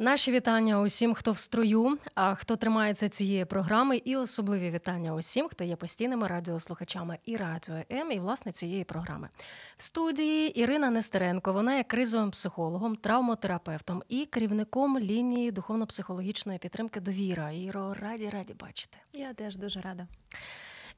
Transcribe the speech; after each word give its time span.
Наші 0.00 0.32
вітання 0.32 0.80
усім, 0.80 1.14
хто 1.14 1.32
в 1.32 1.38
строю, 1.38 1.98
а 2.14 2.34
хто 2.34 2.56
тримається 2.56 3.08
цієї 3.08 3.44
програми, 3.44 3.96
і 3.96 4.16
особливі 4.16 4.70
вітання 4.70 5.14
усім, 5.14 5.48
хто 5.48 5.64
є 5.64 5.76
постійними 5.76 6.26
радіослухачами 6.26 7.18
і 7.24 7.36
радіо 7.36 7.74
М, 7.92 8.12
і 8.12 8.18
власне 8.18 8.52
цієї 8.52 8.84
програми. 8.84 9.28
В 9.76 9.82
студії 9.82 10.60
Ірина 10.60 10.90
Нестеренко. 10.90 11.52
Вона 11.52 11.76
є 11.76 11.84
кризовим 11.84 12.30
психологом, 12.30 12.96
травмотерапевтом 12.96 14.02
і 14.08 14.26
керівником 14.26 14.98
лінії 14.98 15.50
духовно-психологічної 15.50 16.58
підтримки 16.58 17.00
Довіра. 17.00 17.50
Іро, 17.50 17.94
раді 17.94 18.28
раді 18.28 18.54
бачити. 18.54 18.96
Я 19.12 19.32
теж 19.34 19.56
дуже 19.56 19.80
рада. 19.80 20.06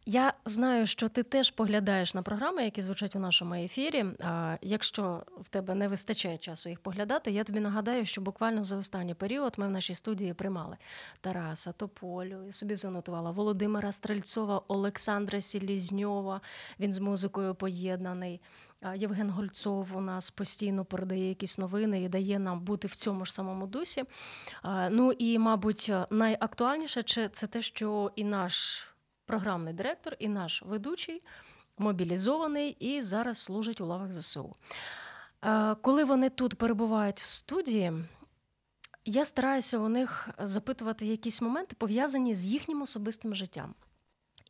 Я 0.07 0.33
знаю, 0.45 0.87
що 0.87 1.09
ти 1.09 1.23
теж 1.23 1.51
поглядаєш 1.51 2.15
на 2.15 2.23
програми, 2.23 2.65
які 2.65 2.83
звучать 2.83 3.17
у 3.17 3.19
нашому 3.19 3.55
ефірі. 3.55 4.05
А 4.21 4.57
Якщо 4.63 5.23
в 5.41 5.49
тебе 5.49 5.75
не 5.75 5.89
вистачає 5.89 6.39
часу 6.39 6.69
їх 6.69 6.81
поглядати, 6.81 7.31
я 7.31 7.45
тобі 7.45 7.61
нагадаю, 7.61 8.07
що 8.07 8.21
буквально 8.21 8.65
за 8.65 8.77
останній 8.77 9.15
період 9.15 9.55
ми 9.57 9.67
в 9.67 9.71
нашій 9.71 9.95
студії 9.95 10.35
приймали 10.35 10.77
Тараса 11.21 11.73
Тополю, 11.73 12.47
я 12.47 12.53
собі 12.53 12.77
занотувала 12.77 13.31
Володимира 13.31 13.93
Стрельцова, 13.93 14.63
Олександра 14.69 15.41
Сілізньова. 15.41 16.41
Він 16.81 16.93
з 16.93 16.99
музикою 16.99 17.55
поєднаний. 17.55 18.41
Євген 18.95 19.31
Гольцов 19.31 19.97
у 19.97 20.01
нас 20.01 20.31
постійно 20.31 20.85
передає 20.85 21.29
якісь 21.29 21.59
новини 21.59 22.03
і 22.03 22.09
дає 22.09 22.39
нам 22.39 22.61
бути 22.61 22.89
в 22.89 22.97
цьому 22.97 23.25
ж 23.25 23.35
самому 23.35 23.67
дусі. 23.67 24.05
Ну 24.91 25.13
і, 25.13 25.39
мабуть, 25.39 25.93
найактуальніше 26.11 27.03
це 27.33 27.47
те, 27.47 27.63
що 27.63 28.13
і 28.17 28.25
наш 28.25 28.87
програмний 29.33 29.75
директор 29.75 30.17
і 30.19 30.29
наш 30.29 30.63
ведучий 30.63 31.21
мобілізований 31.79 32.77
і 32.81 33.03
зараз 33.03 33.39
служить 33.39 33.81
у 33.81 33.87
лавах 33.87 34.13
ЗСУ. 34.13 34.53
Коли 35.81 36.05
вони 36.05 36.31
тут 36.31 36.55
перебувають 36.55 37.21
в 37.21 37.27
студії, 37.27 37.93
я 39.05 39.25
стараюся 39.25 39.79
у 39.79 39.89
них 39.89 40.29
запитувати 40.39 41.07
якісь 41.07 41.43
моменти, 41.43 41.77
пов'язані 41.79 42.35
з 42.35 42.47
їхнім 42.47 42.83
особистим 42.83 43.35
життям. 43.35 43.75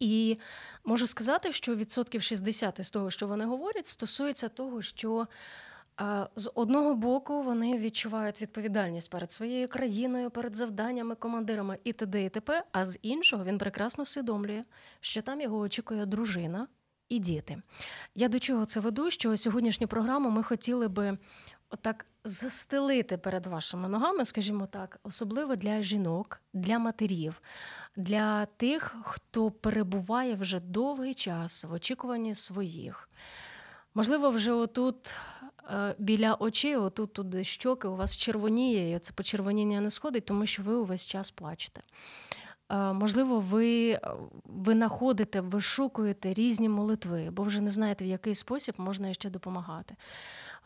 І 0.00 0.38
можу 0.84 1.06
сказати, 1.06 1.53
що 1.53 1.75
відсотків 1.75 2.22
60 2.22 2.84
з 2.84 2.91
того, 2.91 3.10
що 3.10 3.27
вони 3.27 3.44
говорять, 3.44 3.86
стосується 3.86 4.48
того, 4.48 4.83
що 4.83 5.27
з 6.36 6.50
одного 6.54 6.94
боку 6.94 7.42
вони 7.42 7.78
відчувають 7.78 8.42
відповідальність 8.42 9.10
перед 9.10 9.32
своєю 9.32 9.68
країною, 9.68 10.30
перед 10.30 10.56
завданнями, 10.56 11.14
командирами 11.14 11.78
і 11.84 11.92
т.д. 11.92 12.24
і 12.24 12.28
т.п., 12.28 12.64
А 12.72 12.84
з 12.84 12.98
іншого 13.02 13.44
він 13.44 13.58
прекрасно 13.58 14.02
усвідомлює, 14.02 14.62
що 15.00 15.22
там 15.22 15.40
його 15.40 15.58
очікує 15.58 16.06
дружина 16.06 16.66
і 17.08 17.18
діти. 17.18 17.56
Я 18.14 18.28
до 18.28 18.38
чого 18.38 18.64
це 18.64 18.80
веду? 18.80 19.10
Що 19.10 19.36
сьогоднішню 19.36 19.88
програму 19.88 20.30
ми 20.30 20.42
хотіли 20.42 20.88
би 20.88 21.18
отак 21.70 22.06
застелити 22.24 23.16
перед 23.16 23.46
вашими 23.46 23.88
ногами, 23.88 24.24
скажімо 24.24 24.66
так, 24.66 24.98
особливо 25.02 25.56
для 25.56 25.82
жінок, 25.82 26.40
для 26.52 26.78
матерів, 26.78 27.40
для 27.96 28.46
тих, 28.46 28.96
хто 29.04 29.50
перебуває 29.50 30.34
вже 30.34 30.60
довгий 30.60 31.14
час 31.14 31.64
в 31.64 31.72
очікуванні 31.72 32.34
своїх. 32.34 33.08
Можливо, 33.94 34.31
вже 34.31 34.52
отут 34.52 35.14
біля 35.99 36.34
очей, 36.34 36.77
отут 36.77 37.12
туди 37.12 37.45
щоки, 37.45 37.89
у 37.89 37.97
вас 37.97 38.17
червоніє, 38.17 38.97
і 38.97 38.99
це 38.99 39.12
почервоніння 39.12 39.81
не 39.81 39.91
сходить, 39.91 40.25
тому 40.25 40.47
що 40.47 40.62
ви 40.62 40.75
увесь 40.75 41.06
час 41.06 41.31
плачете. 41.31 41.81
Е, 42.73 42.93
можливо, 42.93 43.41
ви 43.41 43.99
ви 44.45 44.73
знаходите, 44.73 45.41
вишукуєте 45.41 46.34
різні 46.34 46.69
молитви, 46.69 47.31
бо 47.31 47.43
вже 47.43 47.61
не 47.61 47.71
знаєте, 47.71 48.05
в 48.05 48.09
який 48.09 48.34
спосіб 48.34 48.75
можна 48.78 49.15
ще 49.15 49.31
допомагати. 49.31 49.97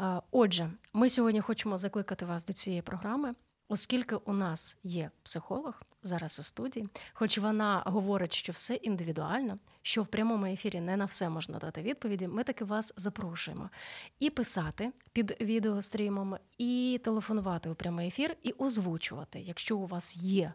Е, 0.00 0.20
отже, 0.30 0.70
ми 0.92 1.08
сьогодні 1.08 1.40
хочемо 1.40 1.78
закликати 1.78 2.24
вас 2.24 2.44
до 2.44 2.52
цієї 2.52 2.82
програми. 2.82 3.34
Оскільки 3.68 4.16
у 4.16 4.32
нас 4.32 4.76
є 4.82 5.10
психолог 5.22 5.82
зараз 6.02 6.38
у 6.38 6.42
студії, 6.42 6.86
хоч 7.12 7.38
вона 7.38 7.82
говорить, 7.86 8.34
що 8.34 8.52
все 8.52 8.74
індивідуально, 8.74 9.58
що 9.82 10.02
в 10.02 10.06
прямому 10.06 10.46
ефірі 10.46 10.80
не 10.80 10.96
на 10.96 11.04
все 11.04 11.28
можна 11.28 11.58
дати 11.58 11.82
відповіді, 11.82 12.26
ми 12.26 12.44
таки 12.44 12.64
вас 12.64 12.92
запрошуємо 12.96 13.70
і 14.18 14.30
писати 14.30 14.92
під 15.12 15.36
відеострімом, 15.40 16.36
і 16.58 17.00
телефонувати 17.04 17.68
у 17.68 17.74
прямий 17.74 18.08
ефір, 18.08 18.36
і 18.42 18.52
озвучувати, 18.52 19.40
якщо 19.40 19.76
у 19.76 19.86
вас 19.86 20.16
є 20.16 20.52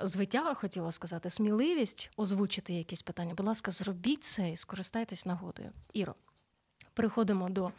звиття, 0.00 0.54
хотіла 0.54 0.92
сказати, 0.92 1.30
сміливість 1.30 2.10
озвучити 2.16 2.72
якісь 2.72 3.02
питання. 3.02 3.34
Будь 3.34 3.46
ласка, 3.46 3.70
зробіть 3.70 4.24
це 4.24 4.50
і 4.50 4.56
скористайтесь 4.56 5.26
нагодою. 5.26 5.72
Іро, 5.92 6.14
переходимо 6.94 7.48
до. 7.48 7.70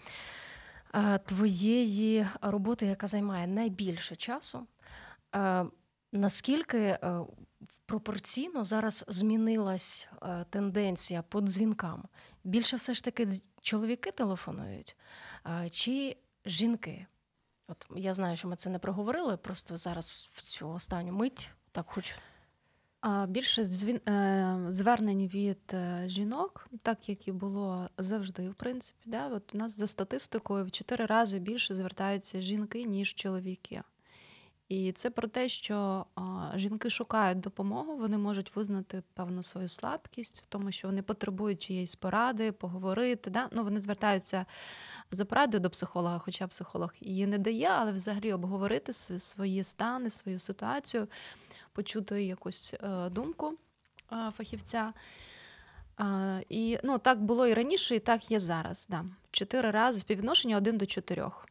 Е, 0.93 1.17
твоєї 1.17 2.27
роботи, 2.41 2.85
яка 2.85 3.07
займає 3.07 3.47
найбільше 3.47 4.15
часу, 4.15 4.67
е, 5.35 5.65
наскільки 6.11 6.77
е, 6.77 7.19
пропорційно 7.85 8.63
зараз 8.63 9.05
змінилась 9.07 10.07
тенденція 10.49 11.21
по 11.21 11.41
дзвінкам? 11.41 12.03
Більше 12.43 12.77
все 12.77 12.93
ж 12.93 13.03
таки 13.03 13.27
чоловіки 13.61 14.11
телефонують 14.11 14.95
чи 15.71 16.17
жінки? 16.45 17.05
От 17.67 17.87
я 17.95 18.13
знаю, 18.13 18.37
що 18.37 18.47
ми 18.47 18.55
це 18.55 18.69
не 18.69 18.79
проговорили, 18.79 19.37
просто 19.37 19.77
зараз 19.77 20.29
в 20.31 20.41
цю 20.41 20.69
останню 20.69 21.13
мить 21.13 21.49
так 21.71 21.85
хочу. 21.89 22.13
Більше 23.27 23.61
е, 23.61 24.59
звернень 24.69 25.27
від 25.27 25.73
е, 25.73 26.03
жінок, 26.07 26.67
так 26.81 27.09
як 27.09 27.27
і 27.27 27.31
було 27.31 27.89
завжди, 27.97 28.49
в 28.49 28.55
принципі. 28.55 28.99
Да? 29.05 29.27
От 29.27 29.55
У 29.55 29.57
нас 29.57 29.77
за 29.77 29.87
статистикою 29.87 30.65
в 30.65 30.71
чотири 30.71 31.05
рази 31.05 31.39
більше 31.39 31.73
звертаються 31.73 32.41
жінки, 32.41 32.83
ніж 32.83 33.13
чоловіки. 33.13 33.81
І 34.69 34.91
це 34.91 35.09
про 35.09 35.27
те, 35.27 35.49
що 35.49 36.05
жінки 36.55 36.89
шукають 36.89 37.39
допомогу, 37.39 37.97
вони 37.97 38.17
можуть 38.17 38.55
визнати 38.55 39.03
певну 39.13 39.43
свою 39.43 39.67
слабкість 39.67 40.41
в 40.41 40.45
тому, 40.45 40.71
що 40.71 40.87
вони 40.87 41.01
потребують 41.01 41.61
чиєїсь 41.61 41.95
поради, 41.95 42.51
поговорити. 42.51 43.29
Да? 43.29 43.49
Ну, 43.51 43.63
Вони 43.63 43.79
звертаються 43.79 44.45
за 45.11 45.25
порадою 45.25 45.61
до 45.61 45.69
психолога, 45.69 46.19
хоча 46.19 46.47
психолог 46.47 46.93
її 46.99 47.27
не 47.27 47.37
дає, 47.37 47.67
але 47.67 47.91
взагалі 47.91 48.33
обговорити 48.33 48.93
свої 48.93 49.63
стани, 49.63 50.09
свою 50.09 50.39
ситуацію 50.39 51.07
почути 51.73 52.23
якусь 52.23 52.73
е, 52.73 53.09
думку 53.09 53.53
е, 54.11 54.31
фахівця. 54.37 54.93
Е, 55.99 56.43
і 56.49 56.77
ну, 56.83 56.97
так 56.97 57.21
було 57.21 57.47
і 57.47 57.53
раніше, 57.53 57.95
і 57.95 57.99
так 57.99 58.31
є 58.31 58.39
зараз. 58.39 58.87
Да. 58.89 59.05
Чотири 59.31 59.71
рази 59.71 59.99
співвідношення 59.99 60.57
один 60.57 60.77
до 60.77 60.85
чотирьох. 60.85 61.45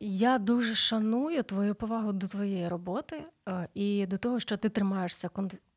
Я 0.00 0.38
дуже 0.38 0.74
шаную 0.74 1.42
твою 1.42 1.74
повагу 1.74 2.12
до 2.12 2.26
твоєї 2.26 2.68
роботи 2.68 3.24
і 3.74 4.06
до 4.06 4.18
того, 4.18 4.40
що 4.40 4.56
ти 4.56 4.68
тримаєшся 4.68 5.28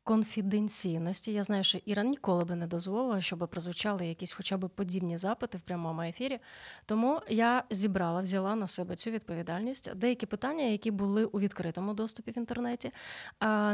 конфіденційності. 0.04 1.32
Я 1.32 1.42
знаю, 1.42 1.64
що 1.64 1.78
Іра 1.84 2.02
ніколи 2.02 2.44
би 2.44 2.54
не 2.54 2.66
дозволила, 2.66 3.20
щоб 3.20 3.48
прозвучали 3.50 4.06
якісь 4.06 4.32
хоча 4.32 4.56
б 4.56 4.68
подібні 4.68 5.16
запити 5.16 5.58
в 5.58 5.60
прямому 5.60 6.02
ефірі. 6.02 6.38
Тому 6.86 7.20
я 7.28 7.64
зібрала, 7.70 8.20
взяла 8.20 8.54
на 8.54 8.66
себе 8.66 8.96
цю 8.96 9.10
відповідальність. 9.10 9.94
Деякі 9.94 10.26
питання, 10.26 10.64
які 10.64 10.90
були 10.90 11.24
у 11.24 11.40
відкритому 11.40 11.94
доступі 11.94 12.30
в 12.30 12.38
інтернеті. 12.38 12.90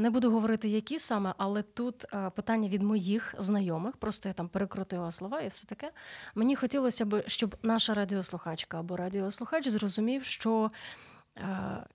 Не 0.00 0.10
буду 0.10 0.30
говорити, 0.30 0.69
які 0.69 0.98
саме, 0.98 1.34
але 1.38 1.62
тут 1.62 2.04
питання 2.34 2.69
від 2.69 2.82
моїх 2.82 3.34
знайомих. 3.38 3.96
Просто 3.96 4.28
я 4.28 4.32
там 4.32 4.48
перекрутила 4.48 5.10
слова 5.10 5.40
і 5.40 5.48
все 5.48 5.66
таке. 5.66 5.90
Мені 6.34 6.56
хотілося 6.56 7.04
б, 7.04 7.22
щоб 7.26 7.56
наша 7.62 7.94
радіослухачка 7.94 8.81
або 8.81 8.96
радіослухач 8.96 9.69
зрозумів, 9.69 10.24
що. 10.24 10.70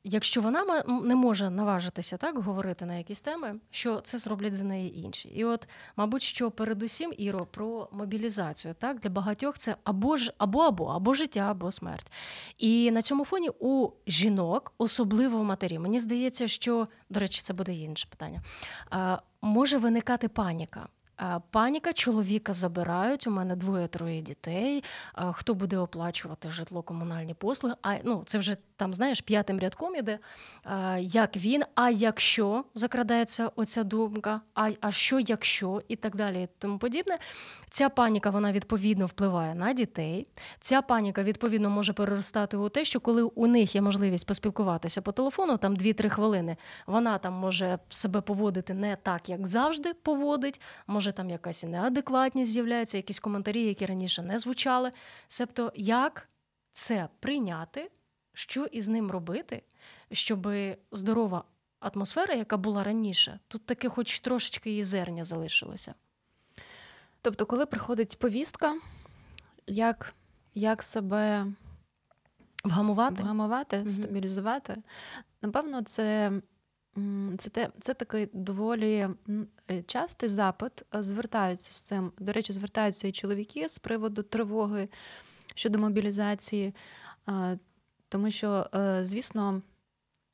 Якщо 0.04 0.42
вона 0.42 0.84
не 0.88 1.16
може 1.16 1.50
наважитися 1.50 2.18
так 2.18 2.38
говорити 2.38 2.86
на 2.86 2.96
якісь 2.96 3.22
теми, 3.22 3.56
що 3.72 4.00
це 4.00 4.18
зроблять 4.18 4.54
за 4.54 4.64
неї 4.64 5.00
інші. 5.00 5.30
І 5.30 5.46
от, 5.46 5.68
мабуть, 5.96 6.22
що 6.22 6.52
передусім 6.52 7.14
Іро 7.18 7.46
про 7.46 7.90
мобілізацію, 7.92 8.74
так 8.74 9.00
для 9.00 9.10
багатьох 9.10 9.58
це 9.58 9.76
або 9.84 10.18
ж 10.18 10.34
або 10.38 10.62
або 10.62 10.86
або 10.86 11.14
життя, 11.14 11.40
або 11.40 11.72
смерть. 11.72 12.12
І 12.58 12.92
на 12.92 13.02
цьому 13.02 13.26
фоні 13.26 13.50
у 13.60 13.90
жінок, 14.08 14.74
особливо 14.78 15.40
в 15.40 15.44
матері, 15.44 15.80
мені 15.80 16.00
здається, 16.00 16.48
що 16.48 16.88
до 17.10 17.20
речі, 17.20 17.42
це 17.42 17.54
буде 17.54 17.74
інше 17.74 18.08
питання. 18.10 18.42
Може 19.42 19.78
виникати 19.78 20.28
паніка. 20.28 20.88
Паніка 21.52 21.94
чоловіка 21.94 22.54
забирають. 22.54 23.28
У 23.28 23.32
мене 23.32 23.56
двоє-троє 23.56 24.22
дітей. 24.22 24.84
Хто 25.32 25.54
буде 25.54 25.78
оплачувати 25.78 26.50
житло, 26.50 26.82
комунальні 26.82 27.34
послуги? 27.34 27.76
А 27.82 27.96
ну 28.04 28.24
це 28.26 28.38
вже 28.38 28.58
там, 28.84 28.94
знаєш, 28.94 29.22
п'ятим 29.22 29.60
рядком 29.60 29.96
іде, 29.96 30.20
як 31.00 31.38
він, 31.38 31.64
а 31.76 31.90
якщо 31.90 32.64
закрадається 32.74 33.52
оця 33.56 33.84
думка, 33.84 34.42
а 34.56 34.70
а 34.82 34.92
що 34.92 35.20
якщо, 35.20 35.82
і 35.88 35.96
так 35.96 36.16
далі, 36.16 36.44
і 36.44 36.48
тому 36.58 36.78
подібне. 36.78 37.18
Ця 37.70 37.90
паніка 37.90 38.30
вона 38.30 38.52
відповідно 38.52 39.06
впливає 39.06 39.56
на 39.56 39.74
дітей. 39.74 40.28
Ця 40.60 40.82
паніка 40.82 41.24
відповідно 41.24 41.70
може 41.70 41.94
переростати 41.94 42.58
у 42.58 42.70
те, 42.70 42.86
що 42.86 43.00
коли 43.00 43.24
у 43.24 43.48
них 43.48 43.76
є 43.76 43.82
можливість 43.82 44.28
поспілкуватися 44.28 45.02
по 45.02 45.12
телефону, 45.12 45.58
там 45.58 45.76
2-3 45.76 46.10
хвилини, 46.10 46.58
вона 46.88 47.18
там 47.18 47.34
може 47.34 47.80
себе 47.90 48.22
поводити 48.22 48.74
не 48.74 48.96
так, 48.96 49.30
як 49.30 49.48
завжди 49.48 49.94
поводить, 49.94 50.62
може 50.88 51.12
там 51.12 51.30
якась 51.30 51.64
неадекватність 51.64 52.52
з'являється, 52.52 52.98
якісь 52.98 53.20
коментарі, 53.20 53.62
які 53.62 53.86
раніше 53.86 54.22
не 54.22 54.38
звучали. 54.38 54.92
Себто, 55.28 55.72
як 55.76 56.30
це 56.72 57.08
прийняти, 57.20 57.90
що 58.34 58.66
із 58.66 58.90
ним 58.90 59.12
робити, 59.12 59.64
щоб 60.12 60.48
здорова 60.92 61.44
атмосфера, 61.80 62.34
яка 62.34 62.58
була 62.58 62.84
раніше, 62.84 63.40
тут 63.48 63.66
таки, 63.66 63.90
хоч 63.90 64.20
трошечки 64.20 64.70
її 64.70 64.84
зерня 64.84 65.24
залишилося. 65.24 65.94
Тобто, 67.22 67.46
коли 67.46 67.66
приходить 67.66 68.20
повістка, 68.20 68.80
як 69.68 70.14
як 70.56 70.84
себе 70.84 71.46
вгамувати, 72.64 73.24
вгамувати 73.24 73.80
угу. 73.80 73.90
стабілізувати, 73.90 74.78
напевно, 75.42 75.82
це 75.82 76.32
це 77.38 77.50
те, 77.50 77.70
це 77.80 77.94
такий 77.94 78.30
доволі 78.34 79.08
е, 79.72 79.84
частий 79.84 80.30
запит. 80.30 80.72
Звертаються 80.94 81.74
з 81.74 81.82
цим. 81.82 82.12
До 82.20 82.34
речі, 82.34 82.54
звертаються 82.54 83.08
і 83.08 83.12
чоловіки 83.12 83.70
з 83.70 83.80
приводу 83.80 84.24
тривоги 84.24 84.90
щодо 85.56 85.80
мобілізації, 85.80 86.76
тому 88.14 88.32
що, 88.32 88.70
е, 88.76 89.06
звісно, 89.06 89.62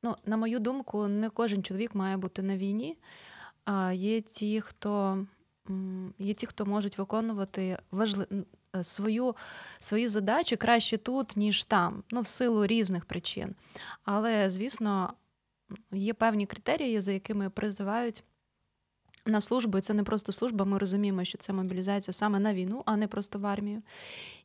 ну, 0.02 0.16
на 0.26 0.36
мою 0.36 0.58
думку, 0.58 1.08
не 1.08 1.30
кожен 1.30 1.62
чоловік 1.62 1.94
має 1.94 2.16
бути 2.16 2.42
на 2.42 2.56
війні. 2.56 2.98
А 3.64 3.92
є 3.92 4.20
ті, 4.20 4.60
хто 4.60 5.26
є 6.18 6.34
ті, 6.34 6.46
хто 6.46 6.66
можуть 6.66 6.98
виконувати 6.98 7.78
важли... 7.90 8.26
Е, 8.76 8.84
свою, 8.84 9.36
свої 9.78 10.08
задачі 10.08 10.56
краще 10.56 10.96
тут, 10.98 11.36
ніж 11.36 11.64
там, 11.64 12.02
ну, 12.10 12.20
в 12.20 12.26
силу 12.26 12.66
різних 12.66 13.04
причин. 13.04 13.54
Але, 14.04 14.50
звісно, 14.50 15.12
є 15.92 16.14
певні 16.14 16.46
критерії, 16.46 17.00
за 17.00 17.12
якими 17.12 17.50
призивають 17.50 18.24
на 19.26 19.40
службу. 19.40 19.78
І 19.78 19.80
це 19.80 19.94
не 19.94 20.02
просто 20.02 20.32
служба. 20.32 20.64
Ми 20.64 20.78
розуміємо, 20.78 21.24
що 21.24 21.38
це 21.38 21.52
мобілізація 21.52 22.14
саме 22.14 22.38
на 22.38 22.54
війну, 22.54 22.82
а 22.86 22.96
не 22.96 23.06
просто 23.06 23.38
в 23.38 23.46
армію. 23.46 23.82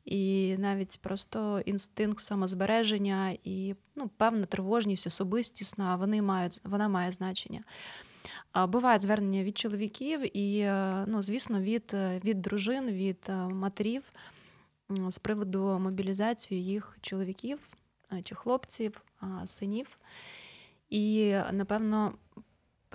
І 0.05 0.55
навіть 0.57 0.99
просто 1.01 1.61
інстинкт 1.65 2.19
самозбереження 2.19 3.37
і 3.43 3.75
ну, 3.95 4.09
певна 4.17 4.45
тривожність, 4.45 5.07
особистісна, 5.07 5.95
вони 5.95 6.21
мають, 6.21 6.61
вона 6.63 6.87
має 6.87 7.11
значення. 7.11 7.63
Бувають 8.67 9.01
звернення 9.01 9.43
від 9.43 9.57
чоловіків 9.57 10.37
і, 10.37 10.59
е, 10.59 11.05
ну, 11.07 11.21
звісно, 11.21 11.61
від 11.61 11.95
від 12.23 12.41
дружин, 12.41 12.85
від 12.85 13.25
е, 13.29 13.33
матерів 13.33 14.03
з 15.07 15.17
приводу 15.17 15.79
мобілізації 15.79 16.65
їх 16.65 16.97
чоловіків 17.01 17.59
е, 18.13 18.21
чи 18.21 18.35
хлопців, 18.35 19.01
синів. 19.45 19.97
І, 20.89 21.35
напевно, 21.51 22.13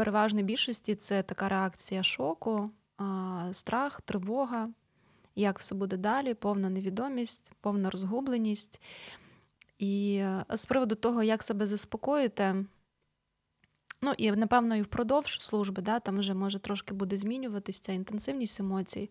переважній 0.00 0.42
більшості 0.42 0.94
це 0.94 1.22
така 1.22 1.48
реакція 1.48 2.02
шоку, 2.02 2.70
страх, 3.52 4.00
тривога, 4.00 4.68
як 5.34 5.58
все 5.58 5.74
буде 5.74 5.96
далі, 5.96 6.34
повна 6.34 6.70
невідомість, 6.70 7.52
повна 7.60 7.90
розгубленість. 7.90 8.80
І 9.78 10.24
з 10.50 10.64
приводу 10.66 10.94
того, 10.94 11.22
як 11.22 11.42
себе 11.42 11.66
заспокоїти, 11.66 12.64
ну 14.02 14.14
і 14.18 14.32
напевно 14.32 14.76
і 14.76 14.82
впродовж 14.82 15.40
служби, 15.40 15.82
да, 15.82 16.00
там 16.00 16.18
вже 16.18 16.34
може 16.34 16.58
трошки 16.58 16.94
буде 16.94 17.18
змінюватися 17.18 17.82
ця 17.82 17.92
інтенсивність 17.92 18.60
емоцій. 18.60 19.10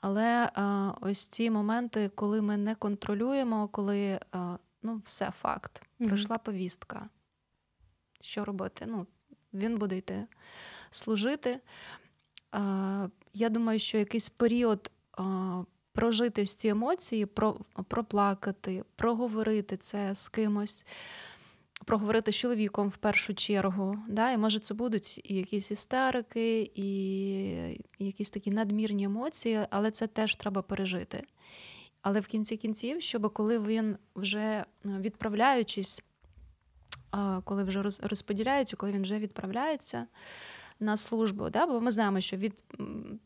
Але 0.00 0.50
а, 0.54 0.92
ось 1.00 1.26
ці 1.26 1.50
моменти, 1.50 2.10
коли 2.14 2.42
ми 2.42 2.56
не 2.56 2.74
контролюємо, 2.74 3.68
коли 3.68 4.20
а, 4.32 4.56
ну, 4.82 5.02
все 5.04 5.30
факт, 5.30 5.82
пройшла 5.98 6.38
повістка. 6.38 7.08
Що 8.20 8.44
робити? 8.44 8.84
Ну, 8.88 9.06
Він 9.58 9.76
буде 9.76 9.96
йти 9.96 10.26
служити. 10.90 11.60
Я 13.34 13.48
думаю, 13.48 13.78
що 13.78 13.98
якийсь 13.98 14.28
період 14.28 14.90
прожити 15.92 16.46
ці 16.46 16.68
емоції, 16.68 17.26
проплакати, 17.88 18.84
проговорити 18.96 19.76
це 19.76 20.14
з 20.14 20.28
кимось 20.28 20.86
проговорити 21.84 22.32
з 22.32 22.36
чоловіком 22.36 22.88
в 22.88 22.96
першу 22.96 23.34
чергу. 23.34 23.98
Да? 24.08 24.30
І 24.30 24.38
може 24.38 24.58
це 24.58 24.74
будуть 24.74 25.20
і 25.30 25.34
якісь 25.34 25.70
істерики, 25.70 26.70
і 26.74 26.84
якісь 27.98 28.30
такі 28.30 28.50
надмірні 28.50 29.04
емоції, 29.04 29.60
але 29.70 29.90
це 29.90 30.06
теж 30.06 30.34
треба 30.34 30.62
пережити. 30.62 31.22
Але 32.02 32.20
в 32.20 32.26
кінці 32.26 32.56
кінців, 32.56 33.02
щоб 33.02 33.32
коли 33.32 33.58
він 33.58 33.96
вже 34.16 34.38
е, 34.38 34.64
відправляючись, 34.84 36.04
коли 37.44 37.64
вже 37.64 37.82
розподіляється, 37.82 38.76
коли 38.76 38.92
він 38.92 39.02
вже 39.02 39.18
відправляється 39.18 40.06
на 40.80 40.96
службу. 40.96 41.50
Да? 41.50 41.66
Бо 41.66 41.80
ми 41.80 41.92
знаємо, 41.92 42.20
що 42.20 42.36
від 42.36 42.62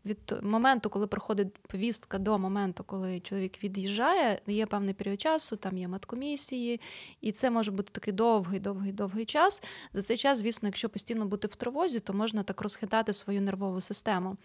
від 0.05 0.35
моменту, 0.43 0.91
коли 0.91 1.07
проходить 1.07 1.59
повістка 1.59 2.19
до 2.19 2.39
моменту, 2.39 2.85
коли 2.85 3.21
чоловік 3.21 3.65
від'їжджає, 3.65 4.41
є 4.47 4.67
певний 4.67 4.95
період 4.95 5.21
часу, 5.21 5.57
там 5.57 5.79
є 5.79 5.89
маткомісії, 5.89 6.81
і 7.21 7.33
це 7.33 7.51
може 7.51 7.71
бути 7.71 7.91
такий 7.93 8.13
довгий, 8.13 8.61
довгий, 8.61 8.93
довгий 8.93 9.25
час. 9.25 9.63
За 9.93 10.03
цей 10.03 10.17
час, 10.17 10.39
звісно, 10.39 10.69
якщо 10.69 10.89
постійно 10.89 11.27
бути 11.27 11.49
в 11.49 11.57
тривозі, 11.57 12.01
то 12.01 12.13
можна 12.13 12.43
так 12.43 12.61
розхитати 12.61 13.13
свою 13.13 13.43
нервову 13.43 13.81
систему. 13.81 14.37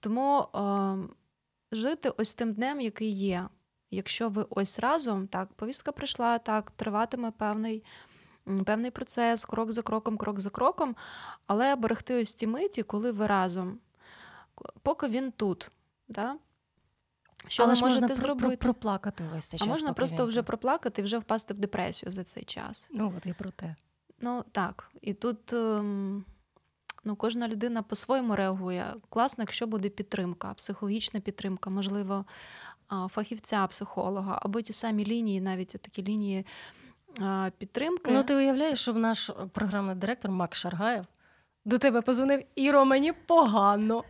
Тому 0.00 0.40
е, 0.54 0.96
жити 1.72 2.12
ось 2.16 2.34
тим 2.34 2.52
днем, 2.52 2.80
який 2.80 3.10
є. 3.10 3.48
Якщо 3.90 4.28
ви 4.28 4.46
ось 4.50 4.78
разом, 4.78 5.26
так, 5.26 5.52
повістка 5.52 5.92
прийшла, 5.92 6.38
так, 6.38 6.70
триватиме 6.70 7.30
певний 7.30 7.84
певний 8.66 8.90
процес, 8.90 9.44
крок 9.44 9.72
за 9.72 9.82
кроком, 9.82 10.16
крок 10.16 10.40
за 10.40 10.50
кроком, 10.50 10.96
але 11.46 11.76
берегти 11.76 12.22
ось 12.22 12.34
ті 12.34 12.46
миті, 12.46 12.82
коли 12.82 13.12
ви 13.12 13.26
разом, 13.26 13.78
поки 14.82 15.08
він 15.08 15.32
тут. 15.32 15.70
Да? 16.08 16.36
Що 17.48 17.62
Але 17.62 17.74
ви 17.74 17.80
можете 17.80 18.00
можна 18.00 18.16
зробити? 18.16 18.56
проплакати 18.56 19.24
весь 19.32 19.44
цей 19.44 19.58
час. 19.58 19.66
А 19.68 19.70
можна 19.70 19.92
просто 19.92 20.26
вже 20.26 20.42
проплакати 20.42 21.02
і 21.02 21.04
вже 21.04 21.18
впасти 21.18 21.54
в 21.54 21.58
депресію 21.58 22.12
за 22.12 22.24
цей 22.24 22.44
час. 22.44 22.88
Ну, 22.92 23.14
от 23.16 23.26
і 23.26 23.32
про 23.32 23.50
те. 23.50 23.76
Ну 24.20 24.44
так. 24.52 24.90
І 25.00 25.14
тут 25.14 25.52
ем, 25.52 26.24
ну, 27.04 27.16
кожна 27.16 27.48
людина 27.48 27.82
по-своєму 27.82 28.36
реагує. 28.36 28.94
Класно, 29.08 29.42
якщо 29.42 29.66
буде 29.66 29.88
підтримка, 29.88 30.54
психологічна 30.54 31.20
підтримка, 31.20 31.70
можливо, 31.70 32.24
фахівця, 33.08 33.66
психолога, 33.66 34.38
або 34.42 34.60
ті 34.60 34.72
самі 34.72 35.04
лінії, 35.06 35.40
навіть 35.40 35.68
такі 35.68 36.02
лінії 36.02 36.46
підтримки. 37.58 38.10
Ну, 38.10 38.22
ти 38.22 38.36
уявляєш, 38.36 38.80
що 38.80 38.92
наш 38.92 39.30
програмний 39.52 39.96
директор 39.96 40.30
Макс 40.30 40.58
Шаргаєв 40.58 41.06
до 41.64 41.78
тебе 41.78 42.02
позвонив 42.02 42.42
Іро, 42.54 42.84
мені 42.84 43.12
погано. 43.12 44.04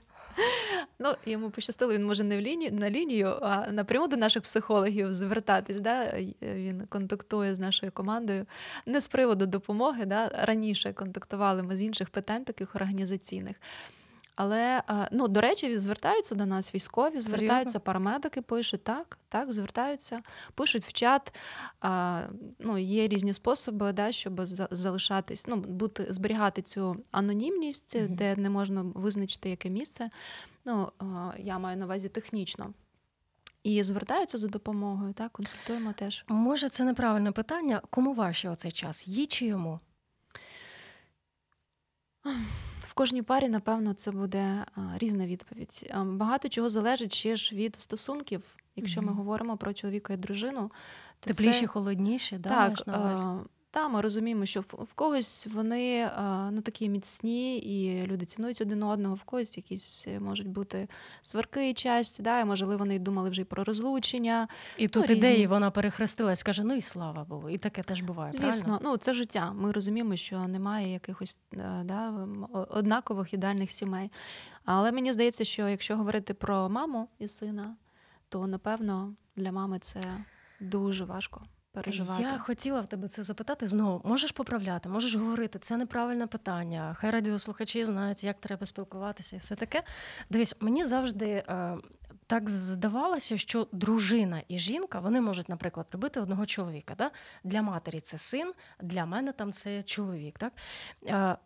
Ну, 0.98 1.14
йому 1.26 1.50
пощастило, 1.50 1.92
він 1.92 2.06
може 2.06 2.24
не 2.24 2.38
в 2.38 2.40
лінію 2.40 2.72
на 2.72 2.90
лінію, 2.90 3.38
а 3.42 3.70
напряму 3.70 4.08
до 4.08 4.16
наших 4.16 4.42
психологів 4.42 5.12
звертатись. 5.12 5.76
Да? 5.76 6.12
Він 6.42 6.86
контактує 6.88 7.54
з 7.54 7.58
нашою 7.58 7.92
командою 7.92 8.46
не 8.86 9.00
з 9.00 9.08
приводу 9.08 9.46
допомоги. 9.46 10.04
Да? 10.04 10.28
Раніше 10.28 10.92
контактували 10.92 11.62
ми 11.62 11.76
з 11.76 11.82
інших 11.82 12.10
питань, 12.10 12.44
таких 12.44 12.74
організаційних. 12.74 13.56
Але 14.42 14.82
ну, 15.12 15.28
до 15.28 15.40
речі, 15.40 15.78
звертаються 15.78 16.34
до 16.34 16.46
нас 16.46 16.74
військові, 16.74 17.20
звертаються 17.20 17.56
Серйозно? 17.56 17.80
парамедики, 17.80 18.42
пишуть 18.42 18.84
так, 18.84 19.18
так, 19.28 19.52
звертаються, 19.52 20.22
пишуть 20.54 20.84
в 20.84 20.92
чат. 20.92 21.34
Ну, 22.58 22.78
Є 22.78 23.08
різні 23.08 23.32
способи, 23.32 23.92
да, 23.92 24.12
щоб 24.12 24.40
залишатись, 24.70 25.46
ну, 25.46 25.56
бути, 25.56 26.06
зберігати 26.10 26.62
цю 26.62 26.96
анонімність, 27.10 27.96
mm 27.96 28.08
де 28.08 28.36
не 28.36 28.50
можна 28.50 28.82
визначити 28.94 29.50
яке 29.50 29.70
місце. 29.70 30.10
Ну, 30.64 30.92
Я 31.38 31.58
маю 31.58 31.76
на 31.76 31.84
увазі 31.84 32.08
технічно. 32.08 32.72
І 33.62 33.82
звертаються 33.82 34.38
за 34.38 34.48
допомогою, 34.48 35.12
так, 35.12 35.32
консультуємо 35.32 35.92
теж. 35.92 36.24
Може, 36.28 36.68
це 36.68 36.84
неправильне 36.84 37.32
питання. 37.32 37.82
Кому 37.90 38.14
важче 38.14 38.48
оцей 38.48 38.72
час? 38.72 39.08
Їй 39.08 39.26
чи 39.26 39.46
йому? 39.46 39.80
Кожній 43.00 43.22
парі, 43.22 43.48
напевно, 43.48 43.94
це 43.94 44.10
буде 44.10 44.64
різна 44.98 45.26
відповідь. 45.26 45.92
Багато 46.04 46.48
чого 46.48 46.68
залежить 46.68 47.14
ще 47.14 47.36
ж 47.36 47.54
від 47.54 47.76
стосунків. 47.76 48.42
Якщо 48.76 49.00
mm-hmm. 49.00 49.04
ми 49.04 49.12
говоримо 49.12 49.56
про 49.56 49.72
чоловіка 49.72 50.12
і 50.12 50.16
дружину, 50.16 50.70
то 51.20 51.30
тепліші, 51.30 51.60
це... 51.60 51.66
холодніші, 51.66 52.38
да, 52.38 52.48
так. 52.48 52.82
Та, 53.72 53.88
ми 53.88 54.00
розуміємо, 54.00 54.46
що 54.46 54.60
в, 54.60 54.92
когось 54.94 55.46
вони 55.46 55.98
е, 55.98 56.10
ну, 56.50 56.60
такі 56.60 56.88
міцні, 56.88 57.58
і 57.58 58.06
люди 58.06 58.26
цінують 58.26 58.60
один 58.60 58.82
одного, 58.82 59.14
в 59.14 59.22
когось 59.22 59.56
якісь 59.56 60.04
е, 60.08 60.20
можуть 60.20 60.48
бути 60.48 60.88
сварки 61.22 61.74
часті, 61.74 62.22
да, 62.22 62.40
і 62.40 62.44
можливо 62.44 62.76
вони 62.76 62.98
думали 62.98 63.30
вже 63.30 63.42
й 63.42 63.44
про 63.44 63.64
розлучення. 63.64 64.48
І 64.78 64.88
тут 64.88 65.08
Ну, 65.08 65.14
ідеї 65.14 65.46
вона 65.46 65.70
перехрестилась, 65.70 66.42
каже: 66.42 66.64
ну 66.64 66.74
і 66.74 66.80
слава 66.80 67.24
Богу, 67.24 67.50
і 67.50 67.58
таке 67.58 67.82
теж 67.82 68.00
буває. 68.00 68.32
правильно? 68.32 68.78
Ну 68.82 68.96
це 68.96 69.14
життя. 69.14 69.52
Ми 69.52 69.72
розуміємо, 69.72 70.16
що 70.16 70.48
немає 70.48 70.92
якихось 70.92 71.38
е, 71.54 71.82
да, 71.84 72.26
однакових 72.52 73.34
ідеальних 73.34 73.70
сімей. 73.70 74.10
Але 74.64 74.92
мені 74.92 75.12
здається, 75.12 75.44
що 75.44 75.68
якщо 75.68 75.96
говорити 75.96 76.34
про 76.34 76.68
маму 76.68 77.08
і 77.18 77.28
сина, 77.28 77.76
то 78.28 78.46
напевно 78.46 79.14
для 79.36 79.52
мами 79.52 79.78
це 79.78 80.00
дуже 80.60 81.04
важко 81.04 81.42
переживати. 81.72 82.22
Я 82.22 82.38
хотіла 82.38 82.80
в 82.80 82.86
тебе 82.86 83.08
це 83.08 83.22
запитати 83.22 83.66
знову. 83.66 84.08
Можеш 84.08 84.32
поправляти, 84.32 84.88
можеш 84.88 85.14
говорити. 85.14 85.58
Це 85.58 85.76
неправильне 85.76 86.26
питання. 86.26 86.96
Хай 86.98 87.10
радіослухачі 87.10 87.84
знають, 87.84 88.24
як 88.24 88.40
треба 88.40 88.66
спілкуватися 88.66 89.36
і 89.36 89.38
все 89.38 89.54
таке. 89.54 89.82
Дивись, 90.30 90.54
мені 90.60 90.84
завжди 90.84 91.26
е, 91.26 91.76
так 92.26 92.50
здавалося, 92.50 93.38
що 93.38 93.68
дружина 93.72 94.42
і 94.48 94.58
жінка 94.58 95.00
вони 95.00 95.20
можуть, 95.20 95.48
наприклад, 95.48 95.86
любити 95.94 96.20
одного 96.20 96.46
чоловіка. 96.46 96.94
Да? 96.98 97.10
Для 97.44 97.62
матері 97.62 98.00
це 98.00 98.18
син, 98.18 98.52
для 98.80 99.06
мене 99.06 99.32
там 99.32 99.52
це 99.52 99.82
чоловік. 99.82 100.38
Так? 100.38 100.52
Е, 101.06 101.36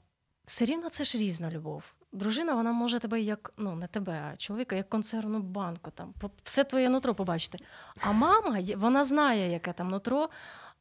все 0.44 0.64
рівно 0.64 0.88
це 0.88 1.04
ж 1.04 1.18
різна 1.18 1.50
любов. 1.50 1.94
Дружина, 2.14 2.54
вона 2.54 2.72
може 2.72 2.98
тебе 2.98 3.20
як 3.20 3.52
ну 3.56 3.76
не 3.76 3.86
тебе, 3.86 4.22
а 4.32 4.36
чоловіка, 4.36 4.76
як 4.76 4.88
консервну 4.88 5.38
банку, 5.38 5.90
там 5.94 6.14
все 6.44 6.64
твоє 6.64 6.88
нутро 6.88 7.14
побачити. 7.14 7.58
А 8.00 8.12
мама, 8.12 8.60
вона 8.76 9.04
знає, 9.04 9.52
яке 9.52 9.72
там 9.72 9.88
нутро. 9.88 10.28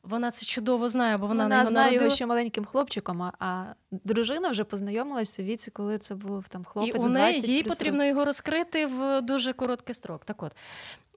Вона 0.03 0.31
це 0.31 0.45
чудово 0.45 0.89
знає, 0.89 1.17
бо 1.17 1.27
вона, 1.27 1.43
Вона, 1.43 1.55
на 1.55 1.62
його 1.62 1.69
знає 1.69 1.95
його 1.95 2.10
ще 2.10 2.25
маленьким 2.25 2.65
хлопчиком, 2.65 3.22
а- 3.22 3.33
а 3.39 3.65
дружина 3.91 4.50
вже 4.50 4.63
познайомилась 4.63 5.39
у 5.39 5.43
віці, 5.43 5.72
коли 5.72 5.98
це 5.98 6.15
був 6.15 6.48
там 6.48 6.62
І 6.62 6.65
хлопець. 6.65 7.05
у 7.05 7.10
неї 7.10 7.33
20 7.33 7.50
їй 7.50 7.63
плюс 7.63 7.77
потрібно 7.77 8.05
його 8.05 8.25
розкрити 8.25 8.86
в 8.86 9.22
дуже 9.22 9.53
короткий 9.53 9.95
строк. 9.95 10.25
Так 10.25 10.43
от 10.43 10.51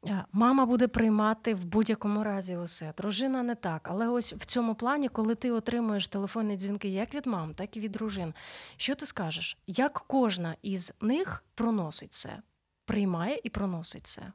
е, 0.06 0.24
мама 0.32 0.66
буде 0.66 0.88
приймати 0.88 1.54
в 1.54 1.64
будь-якому 1.64 2.24
разі 2.24 2.56
усе. 2.56 2.92
Дружина 2.98 3.42
не 3.42 3.54
так. 3.54 3.88
Але 3.92 4.08
ось 4.08 4.32
в 4.34 4.46
цьому 4.46 4.74
плані, 4.74 5.08
коли 5.08 5.34
ти 5.34 5.50
отримуєш 5.50 6.08
телефонні 6.08 6.56
дзвінки 6.56 6.88
як 6.88 7.14
від 7.14 7.26
мам, 7.26 7.54
так 7.54 7.76
і 7.76 7.80
від 7.80 7.92
дружин, 7.92 8.34
що 8.76 8.94
ти 8.94 9.06
скажеш? 9.06 9.58
Як 9.66 10.04
кожна 10.06 10.56
із 10.62 10.92
них 11.00 11.44
проносить 11.54 12.12
це? 12.12 12.38
Приймає 12.84 13.40
і 13.44 13.50
проносить 13.50 14.06
це. 14.06 14.32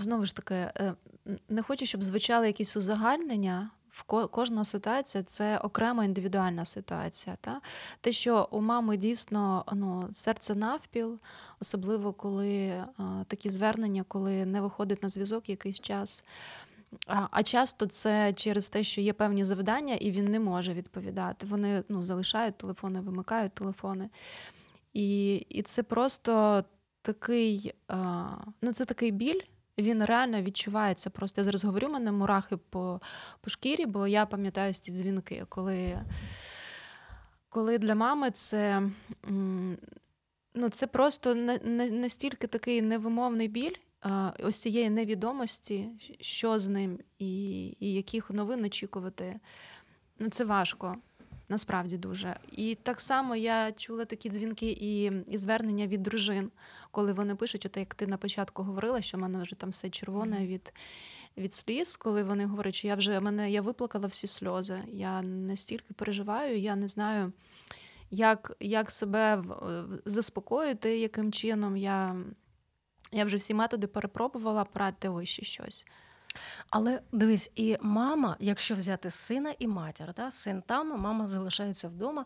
Знову 0.00 0.26
ж 0.26 0.36
таки, 0.36 0.54
е, 0.54 0.94
не 1.48 1.62
хочу, 1.62 1.86
щоб 1.86 2.02
звучали 2.02 2.46
якісь 2.46 2.76
узагальнення. 2.76 3.70
В 3.90 4.02
кожна 4.28 4.64
ситуація 4.64 5.24
це 5.24 5.58
окрема 5.58 6.04
індивідуальна 6.04 6.64
ситуація. 6.64 7.36
Та? 7.40 7.60
Те, 8.00 8.12
що 8.12 8.48
у 8.50 8.60
мами 8.60 8.96
дійсно 8.96 9.64
ну, 9.72 10.08
серце 10.12 10.54
навпіл, 10.54 11.18
особливо 11.60 12.12
коли 12.12 12.56
е, 12.58 12.86
такі 13.26 13.50
звернення, 13.50 14.04
коли 14.08 14.46
не 14.46 14.60
виходить 14.60 15.02
на 15.02 15.08
зв'язок 15.08 15.48
якийсь 15.48 15.80
час. 15.80 16.24
А, 17.06 17.42
часто 17.42 17.86
це 17.86 18.32
через 18.32 18.70
те, 18.70 18.82
що 18.82 19.00
є 19.00 19.12
певні 19.12 19.44
завдання, 19.44 19.94
і 19.94 20.10
він 20.10 20.24
не 20.24 20.40
може 20.40 20.74
відповідати. 20.74 21.46
Вони 21.46 21.82
ну, 21.88 22.02
залишають 22.02 22.58
телефони, 22.58 23.00
вимикають 23.00 23.52
телефони. 23.52 24.10
І, 24.92 25.34
і 25.34 25.62
це 25.62 25.82
просто 25.82 26.64
такий, 27.02 27.74
а, 27.88 28.24
ну, 28.62 28.72
це 28.72 28.84
такий 28.84 29.10
біль. 29.10 29.40
Він 29.82 30.04
реально 30.04 30.42
відчувається. 30.42 31.10
Просто 31.10 31.40
я 31.40 31.44
зараз 31.44 31.64
говорю, 31.64 31.86
у 31.86 31.90
мене 31.90 32.12
мурахи 32.12 32.56
по, 32.56 33.00
по 33.40 33.50
шкірі, 33.50 33.86
бо 33.86 34.06
я 34.06 34.26
пам'ятаю 34.26 34.74
ці 34.74 34.92
дзвінки, 34.92 35.44
коли, 35.48 36.00
коли 37.48 37.78
для 37.78 37.94
мами 37.94 38.30
це, 38.30 38.82
ну, 40.54 40.68
це 40.70 40.86
просто 40.86 41.34
настільки 41.90 42.46
такий 42.46 42.82
невимовний 42.82 43.48
біль. 43.48 43.74
Ось 44.44 44.58
цієї 44.58 44.90
невідомості, 44.90 45.88
що 46.20 46.58
з 46.58 46.68
ним 46.68 46.98
і, 47.18 47.64
і 47.80 47.92
яких 47.92 48.30
новин 48.30 48.64
очікувати. 48.64 49.40
Ну, 50.18 50.28
це 50.28 50.44
важко, 50.44 50.96
насправді 51.50 51.96
дуже. 51.96 52.36
І 52.52 52.74
так 52.74 53.00
само 53.00 53.36
я 53.36 53.72
чула 53.72 54.04
такі 54.04 54.30
дзвінки 54.30 54.70
і, 54.70 55.12
і 55.28 55.38
звернення 55.38 55.86
від 55.86 56.02
дружин, 56.02 56.50
коли 56.90 57.12
вони 57.12 57.34
пишуть, 57.34 57.66
от 57.66 57.76
як 57.76 57.94
ти 57.94 58.06
на 58.06 58.16
початку 58.16 58.62
говорила, 58.62 59.02
що 59.02 59.16
в 59.16 59.20
мене 59.20 59.42
вже 59.42 59.56
там 59.56 59.70
все 59.70 59.90
червоне 59.90 60.36
Мгм. 60.36 60.46
від, 60.46 60.72
від 61.36 61.52
сліз, 61.52 61.96
коли 61.96 62.22
вони 62.22 62.46
говорять, 62.46 62.74
що 62.74 62.86
я 62.86 62.94
вже 62.94 63.20
мене 63.20 63.50
я 63.50 63.62
виплакала 63.62 64.06
всі 64.06 64.26
сльози. 64.26 64.82
Я 64.88 65.22
настільки 65.22 65.94
переживаю, 65.94 66.58
я 66.58 66.76
не 66.76 66.88
знаю, 66.88 67.32
як, 68.10 68.56
як 68.60 68.90
себе 68.90 69.44
заспокоїти, 70.04 70.98
яким 70.98 71.32
чином. 71.32 71.76
Я, 71.76 72.16
я 73.12 73.24
вже 73.24 73.36
всі 73.36 73.54
методи 73.54 73.86
перепробувала, 73.86 74.64
ви 75.08 75.26
ще 75.26 75.44
щось. 75.44 75.86
Але 76.70 77.00
дивись, 77.12 77.50
і 77.54 77.76
мама, 77.80 78.36
якщо 78.40 78.74
взяти 78.74 79.10
сина 79.10 79.54
і 79.58 79.66
матір, 79.66 80.14
да? 80.16 80.30
син 80.30 80.62
там, 80.66 81.00
мама 81.00 81.26
залишається 81.26 81.88
вдома. 81.88 82.24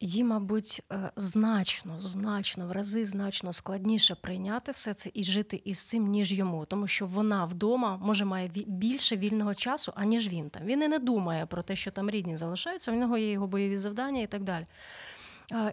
Їй, 0.00 0.24
мабуть, 0.24 0.82
е, 0.92 1.10
значно, 1.16 2.00
значно, 2.00 2.66
в 2.66 2.72
рази 2.72 3.04
значно 3.04 3.52
складніше 3.52 4.14
прийняти 4.14 4.72
все 4.72 4.94
це 4.94 5.10
і 5.14 5.24
жити 5.24 5.62
із 5.64 5.82
цим, 5.82 6.06
ніж 6.06 6.32
йому, 6.32 6.64
тому 6.64 6.86
що 6.86 7.06
вона 7.06 7.44
вдома 7.44 7.96
може 7.96 8.24
має 8.24 8.50
більше 8.66 9.16
вільного 9.16 9.54
часу, 9.54 9.92
аніж 9.96 10.28
він 10.28 10.50
там. 10.50 10.64
Він 10.64 10.82
і 10.82 10.88
не 10.88 10.98
думає 10.98 11.46
про 11.46 11.62
те, 11.62 11.76
що 11.76 11.90
там 11.90 12.10
рідні 12.10 12.36
залишаються, 12.36 12.92
в 12.92 12.94
нього 12.94 13.18
є 13.18 13.30
його 13.30 13.46
бойові 13.46 13.78
завдання 13.78 14.20
і 14.20 14.26
так 14.26 14.42
далі. 14.42 14.66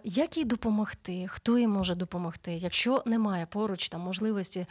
Як 0.04 0.36
їй 0.36 0.44
допомогти? 0.44 1.26
Хто 1.28 1.58
їй 1.58 1.68
може 1.68 1.94
допомогти? 1.94 2.54
Якщо 2.54 3.02
немає 3.06 3.46
поруч 3.46 3.88
там 3.88 4.00
можливості 4.00 4.66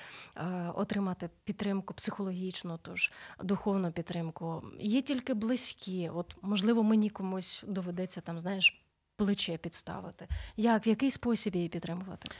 отримати 0.75 1.29
підтримку 1.43 1.93
психологічну, 1.93 2.79
тож 2.81 3.11
духовну 3.43 3.91
підтримку, 3.91 4.63
є 4.79 5.01
тільки 5.01 5.33
близькі. 5.33 6.09
От 6.09 6.37
можливо, 6.41 6.83
мені 6.83 7.09
комусь 7.09 7.63
доведеться 7.67 8.21
там, 8.21 8.39
знаєш, 8.39 8.83
плече 9.15 9.57
підставити. 9.57 10.27
Як 10.57 10.87
в 10.87 10.89
який 10.89 11.11
спосіб 11.11 11.55
її 11.55 11.69
підтримувати? 11.69 12.31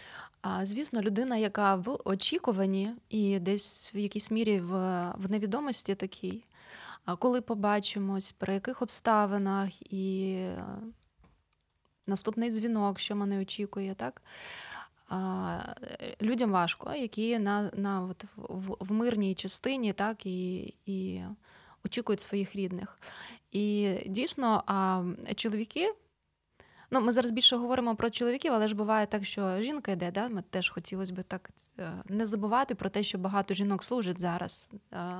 А 0.42 0.66
звісно, 0.66 1.02
людина, 1.02 1.38
яка 1.38 1.76
в 1.76 1.98
очікуванні 2.06 2.92
і 3.10 3.40
десь 3.40 3.96
в 3.96 3.98
якійсь 3.98 4.32
мірі 4.32 4.60
в, 4.60 4.72
в 5.18 5.32
невідомості 5.32 5.96
такій, 5.96 6.44
а 7.06 7.16
коли 7.16 7.42
побачимось, 7.42 8.32
при 8.32 8.54
яких 8.54 8.82
обставинах 8.82 9.94
і 9.94 10.38
наступний 12.08 12.50
дзвінок, 12.50 13.00
що 13.00 13.16
мене 13.16 13.42
очікує, 13.42 13.94
так? 13.94 14.22
А, 15.10 15.60
е, 15.84 16.16
людям 16.22 16.52
важко, 16.52 16.94
які 16.94 17.40
на, 17.40 17.72
на 17.74 18.02
от, 18.02 18.26
в, 18.36 18.76
в 18.80 18.92
мирній 18.92 19.36
частині, 19.36 19.94
так, 19.94 20.26
і, 20.26 20.74
і 20.86 21.22
очікують 21.86 22.22
своїх 22.22 22.56
рідних. 22.56 23.00
І 23.52 23.96
дійсно, 24.06 24.64
а 24.68 25.04
чоловіки. 25.36 25.94
Ну, 26.94 27.02
ми 27.02 27.12
зараз 27.12 27.32
більше 27.32 27.56
говоримо 27.56 27.96
про 27.96 28.10
чоловіків, 28.10 28.54
але 28.54 28.68
ж 28.68 28.76
буває 28.76 29.06
так, 29.06 29.26
що 29.26 29.62
жінка 29.62 29.92
йде, 29.92 30.12
да? 30.12 30.28
ми 30.28 30.44
теж 30.50 30.70
хотілося 30.70 31.14
б 31.14 31.24
так 31.24 31.50
е, 31.80 31.94
не 32.10 32.26
забувати 32.26 32.76
про 32.76 32.90
те, 32.90 33.04
що 33.04 33.18
багато 33.18 33.54
жінок 33.54 33.84
служать 33.84 34.20
зараз. 34.20 34.70
Е, 34.94 35.14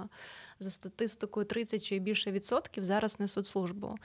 За 0.60 0.72
статистикою 0.72 1.46
30 1.46 1.86
чи 1.86 2.00
більше 2.00 2.32
відсотків 2.32 2.84
зараз 2.84 3.20
несуть 3.20 3.48
службу. 3.48 3.96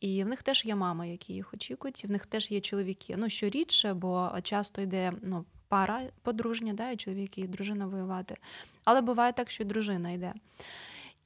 І 0.00 0.24
в 0.24 0.26
них 0.26 0.42
теж 0.42 0.64
є 0.64 0.74
мами, 0.74 1.10
які 1.10 1.32
їх 1.32 1.54
очікують, 1.54 2.04
і 2.04 2.06
в 2.06 2.10
них 2.10 2.26
теж 2.26 2.50
є 2.50 2.60
чоловіки. 2.60 3.14
Ну, 3.18 3.28
що 3.28 3.48
рідше, 3.48 3.94
бо 3.94 4.32
часто 4.42 4.82
йде 4.82 5.12
ну, 5.22 5.44
пара 5.68 6.00
подружня, 6.22 6.72
да, 6.72 6.90
і 6.90 6.96
чоловік 6.96 7.38
і 7.38 7.46
дружина 7.48 7.86
воювати. 7.86 8.36
Але 8.84 9.00
буває 9.00 9.32
так, 9.32 9.50
що 9.50 9.62
і 9.62 9.66
дружина 9.66 10.10
йде. 10.10 10.32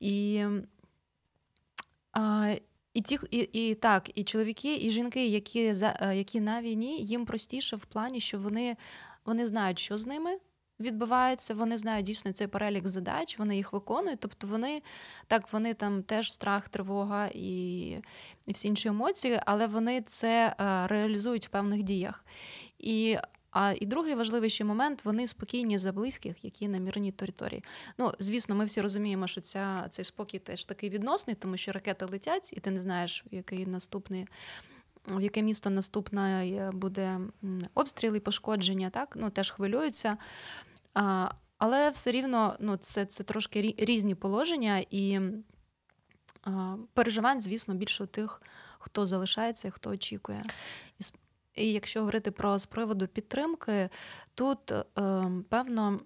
І, 0.01 0.45
а, 2.13 2.55
і, 2.95 3.01
ті, 3.01 3.19
і, 3.31 3.39
і 3.39 3.75
так, 3.75 4.11
і 4.15 4.25
чоловіки, 4.25 4.77
і 4.77 4.91
жінки, 4.91 5.27
які, 5.27 5.75
за- 5.75 5.99
е, 6.03 6.17
які 6.17 6.41
на 6.41 6.63
війні, 6.63 7.03
їм 7.03 7.27
простіше 7.27 7.77
в 7.77 7.85
плані, 7.85 8.21
що 8.21 8.39
вони, 8.39 8.77
вони 9.25 9.47
знають, 9.49 9.79
що 9.79 9.99
з 9.99 10.07
ними 10.07 10.39
відбувається, 10.81 11.55
вони 11.55 11.79
знають 11.79 12.07
дійсно 12.07 12.33
цей 12.33 12.47
перелік 12.47 12.89
задач, 12.89 13.39
вони 13.39 13.57
їх 13.57 13.73
виконують. 13.73 14.21
Тобто 14.21 14.47
вони 14.47 14.83
так, 15.27 15.53
вони 15.53 15.75
там 15.75 16.03
теж 16.03 16.33
страх, 16.33 16.69
тривога 16.69 17.31
і, 17.35 17.81
і 18.47 18.53
всі 18.53 18.69
інші 18.69 18.89
емоції, 18.89 19.41
але 19.47 19.67
вони 19.67 20.01
це 20.01 20.55
е, 20.61 20.87
реалізують 20.87 21.47
в 21.47 21.49
певних 21.49 21.83
діях. 21.83 22.25
І 22.79 23.17
а 23.51 23.75
і 23.81 23.87
другий 23.87 24.15
важливий 24.15 24.65
момент 24.65 25.05
вони 25.05 25.27
спокійні 25.27 25.79
за 25.79 25.93
близьких, 25.93 26.45
які 26.45 26.69
на 26.69 26.81
мирній 26.81 27.13
території. 27.13 27.65
Ну, 27.99 28.13
звісно, 28.19 28.55
ми 28.55 28.65
всі 28.65 28.81
розуміємо, 28.81 29.27
що 29.27 29.41
ця, 29.41 29.87
цей 29.91 30.05
спокій 30.05 30.39
теж 30.39 30.65
такий 30.65 30.91
відносний, 30.91 31.37
тому 31.37 31.57
що 31.57 31.73
ракети 31.73 32.05
летять, 32.05 32.53
і 32.53 32.61
ти 32.61 32.71
не 32.71 32.81
знаєш, 32.81 33.25
який 33.31 33.67
наступний. 33.67 34.27
В 35.07 35.21
яке 35.21 35.43
місто 35.43 35.71
наступне 35.71 36.71
буде 36.75 37.03
м, 37.05 37.31
обстріл 37.75 38.17
і 38.17 38.21
пошкодження, 38.21 38.91
так? 38.91 39.17
Ну, 39.21 39.31
теж 39.31 39.51
хвилюються. 39.51 40.17
А, 40.95 41.31
але 41.59 41.91
все 41.91 42.11
рівно 42.11 42.57
ну, 42.61 42.77
це, 42.77 43.07
це 43.07 43.25
трошки 43.25 43.75
різні 43.79 44.15
положення, 44.15 44.85
і 44.91 45.21
переживань, 46.95 47.41
звісно, 47.41 47.75
більше 47.75 48.05
у 48.05 48.07
тих, 48.07 48.43
хто 48.79 49.07
залишається 49.07 49.69
і 49.69 49.71
хто 49.71 49.91
очікує. 49.91 50.43
І 51.55 51.73
якщо 51.73 52.01
говорити 52.01 52.31
про 52.31 52.59
з 52.59 52.67
приводу 52.67 53.07
підтримки, 53.07 53.89
тут 54.35 54.73
ем, 54.97 55.45
певно. 55.49 56.01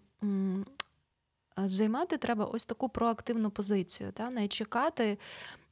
Займати 1.57 2.17
треба 2.17 2.45
ось 2.45 2.67
таку 2.67 2.89
проактивну 2.89 3.51
позицію, 3.51 4.13
та 4.13 4.31
не 4.31 4.49
чекати, 4.49 5.19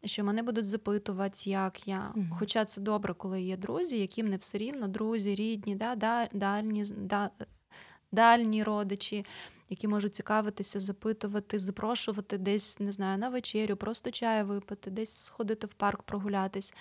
що 0.04 0.24
мене 0.24 0.42
будуть 0.42 0.66
запитувати, 0.66 1.50
як 1.50 1.88
я. 1.88 2.12
Mm-hmm. 2.16 2.28
Хоча 2.38 2.64
це 2.64 2.80
добре, 2.80 3.14
коли 3.14 3.42
є 3.42 3.56
друзі, 3.56 3.98
яким 3.98 4.28
не 4.28 4.36
все 4.36 4.58
рівно, 4.58 4.88
друзі, 4.88 5.34
рідні, 5.34 5.76
да, 5.76 6.28
дальні, 6.32 6.84
да, 6.96 7.30
дальні 8.12 8.62
родичі, 8.62 9.26
які 9.68 9.88
можуть 9.88 10.14
цікавитися, 10.14 10.80
запитувати, 10.80 11.58
запрошувати 11.58 12.38
десь, 12.38 12.80
не 12.80 12.92
знаю, 12.92 13.18
на 13.18 13.28
вечерю, 13.28 13.76
просто 13.76 14.10
чаю 14.10 14.46
випити, 14.46 14.90
десь 14.90 15.16
сходити 15.16 15.66
в 15.66 15.74
парк, 15.74 16.02
прогулятись. 16.02 16.74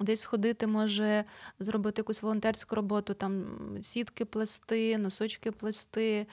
Десь 0.00 0.24
ходити, 0.24 0.66
може 0.66 1.24
зробити 1.58 2.00
якусь 2.00 2.22
волонтерську 2.22 2.74
роботу, 2.74 3.14
там 3.14 3.46
сітки 3.82 4.24
плести, 4.24 4.98
носочки 4.98 5.50
плести, 5.50 6.26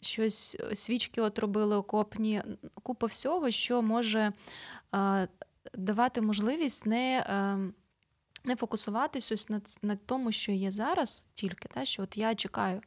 щось, 0.00 0.56
свічки 0.74 1.20
от 1.20 1.38
робили 1.38 1.76
окопні, 1.76 2.42
купа 2.82 3.06
всього, 3.06 3.50
що 3.50 3.82
може 3.82 4.32
е, 4.94 5.28
давати 5.74 6.20
можливість 6.20 6.86
не 6.86 7.18
е, 7.18 7.58
не 8.44 8.56
фокусуватись 8.56 9.48
на, 9.50 9.60
на 9.82 9.96
тому, 9.96 10.32
що 10.32 10.52
є 10.52 10.70
зараз, 10.70 11.26
тільки 11.34 11.68
та, 11.68 11.84
що 11.84 12.02
от 12.02 12.16
я 12.16 12.34
чекаю, 12.34 12.80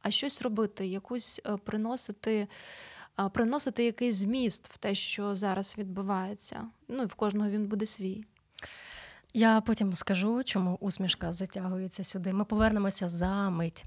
а 0.00 0.10
щось 0.10 0.42
робити, 0.42 0.86
якусь 0.86 1.40
е, 1.46 1.56
приносити. 1.56 2.48
Приносити 3.32 3.84
якийсь 3.84 4.16
зміст 4.16 4.68
в 4.68 4.76
те, 4.76 4.94
що 4.94 5.34
зараз 5.34 5.74
відбувається. 5.78 6.66
Ну 6.88 7.02
і 7.02 7.06
в 7.06 7.14
кожного 7.14 7.50
він 7.50 7.66
буде 7.66 7.86
свій. 7.86 8.24
Я 9.36 9.60
потім 9.60 9.94
скажу, 9.94 10.42
чому 10.44 10.78
усмішка 10.80 11.32
затягується 11.32 12.04
сюди. 12.04 12.32
Ми 12.32 12.44
повернемося 12.44 13.08
за 13.08 13.50
мить. 13.50 13.84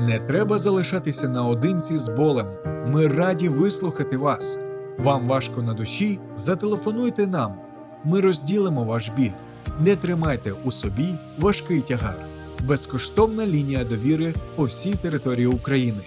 Не 0.00 0.18
треба 0.28 0.58
залишатися 0.58 1.28
наодинці 1.28 1.98
з 1.98 2.08
болем. 2.08 2.46
Ми 2.86 3.08
раді 3.08 3.48
вислухати 3.48 4.16
вас. 4.16 4.58
Вам 4.98 5.28
важко 5.28 5.62
на 5.62 5.74
душі? 5.74 6.20
Зателефонуйте 6.36 7.26
нам. 7.26 7.54
Ми 8.04 8.20
розділимо 8.20 8.84
ваш 8.84 9.08
біль. 9.08 9.32
Не 9.80 9.96
тримайте 9.96 10.52
у 10.52 10.72
собі 10.72 11.14
важкий 11.38 11.80
тягар. 11.80 12.37
Безкоштовна 12.60 13.46
лінія 13.46 13.84
довіри 13.84 14.34
по 14.56 14.64
всій 14.64 14.94
території 14.94 15.46
України 15.46 16.00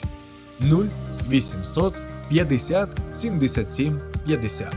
0800 1.29 1.93
50 2.29 2.89
77 3.13 4.00
50. 4.25 4.74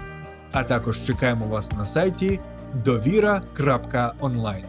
А 0.52 0.64
також 0.64 1.04
чекаємо 1.04 1.47
вас 1.47 1.73
на 1.73 1.87
сайті 1.87 2.40
довіра.онлайн. 2.85 4.64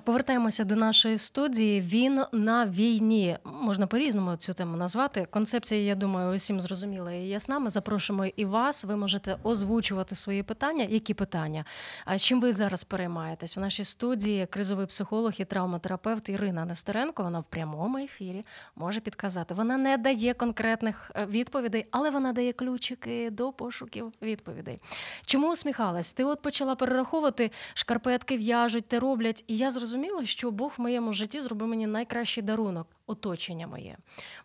Повертаємося 0.00 0.64
до 0.64 0.76
нашої 0.76 1.18
студії. 1.18 1.80
Він 1.80 2.24
на 2.32 2.66
війні 2.66 3.38
можна 3.44 3.86
по-різному 3.86 4.36
цю 4.36 4.54
тему 4.54 4.76
назвати. 4.76 5.26
Концепція, 5.30 5.80
я 5.80 5.94
думаю, 5.94 6.36
усім 6.36 6.60
зрозуміла 6.60 7.12
і 7.12 7.28
ясна. 7.28 7.58
Ми 7.58 7.70
запрошуємо 7.70 8.26
і 8.36 8.44
вас. 8.44 8.84
Ви 8.84 8.96
можете 8.96 9.36
озвучувати 9.42 10.14
свої 10.14 10.42
питання. 10.42 10.86
Які 10.90 11.14
питання? 11.14 11.64
А 12.04 12.18
чим 12.18 12.40
ви 12.40 12.52
зараз 12.52 12.84
переймаєтесь? 12.84 13.56
В 13.56 13.60
нашій 13.60 13.84
студії 13.84 14.46
кризовий 14.46 14.86
психолог 14.86 15.32
і 15.38 15.44
травматерапевт 15.44 16.28
Ірина 16.28 16.64
Нестеренко. 16.64 17.22
Вона 17.22 17.40
в 17.40 17.44
прямому 17.44 17.98
ефірі 17.98 18.42
може 18.76 19.00
підказати. 19.00 19.54
Вона 19.54 19.76
не 19.76 19.96
дає 19.96 20.34
конкретних 20.34 21.10
е, 21.14 21.26
відповідей, 21.26 21.86
але 21.90 22.10
вона 22.10 22.32
дає 22.32 22.52
ключики 22.52 23.30
до 23.30 23.52
пошуків 23.52 24.12
відповідей. 24.22 24.78
Чому 25.26 25.52
усміхалась? 25.52 26.12
Ти 26.12 26.24
от 26.24 26.42
почала 26.42 26.74
перераховувати 26.74 27.50
шкарпетки, 27.74 28.36
в'яжуть, 28.36 28.88
те 28.88 28.98
роблять, 29.00 29.44
і 29.46 29.56
я 29.56 29.70
зрозуміла, 29.70 29.83
зрозуміла, 29.86 30.26
що 30.26 30.50
Бог 30.50 30.72
в 30.78 30.80
моєму 30.80 31.12
житті 31.12 31.40
зробив 31.40 31.68
мені 31.68 31.86
найкращий 31.86 32.42
дарунок 32.42 32.86
оточення 33.06 33.66
моє. 33.66 33.96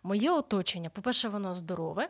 Моє 0.02 0.30
оточення, 0.30 0.90
по-перше, 0.90 1.28
воно 1.28 1.54
здорове, 1.54 2.08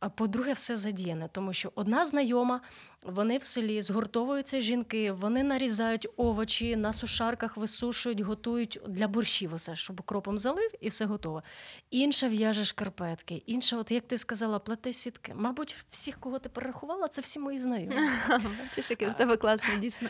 а 0.00 0.08
по-друге, 0.08 0.52
все 0.52 0.76
задіяне, 0.76 1.28
тому 1.32 1.52
що 1.52 1.72
одна 1.74 2.04
знайома, 2.06 2.60
вони 3.02 3.38
в 3.38 3.44
селі 3.44 3.82
згуртовуються 3.82 4.60
жінки, 4.60 5.12
вони 5.12 5.42
нарізають 5.42 6.08
овочі, 6.16 6.76
на 6.76 6.92
сушарках 6.92 7.56
висушують, 7.56 8.20
готують 8.20 8.80
для 8.88 9.08
борщів, 9.08 9.54
усе, 9.54 9.76
щоб 9.76 10.00
укропом 10.00 10.38
залив 10.38 10.70
і 10.80 10.88
все 10.88 11.04
готово. 11.04 11.42
Інша 11.90 12.28
в'яже 12.28 12.64
шкарпетки, 12.64 13.42
інша, 13.46 13.76
от 13.76 13.90
як 13.90 14.06
ти 14.06 14.18
сказала, 14.18 14.58
плете 14.58 14.92
сітки. 14.92 15.34
Мабуть, 15.36 15.76
всіх, 15.90 16.20
кого 16.20 16.38
ти 16.38 16.48
перерахувала, 16.48 17.08
це 17.08 17.22
всі 17.22 17.38
мої 17.38 17.60
знайомі. 17.60 17.96
Яке 18.90 19.10
в 19.10 19.16
тебе 19.16 19.36
класне, 19.36 19.76
дійсно 19.76 20.08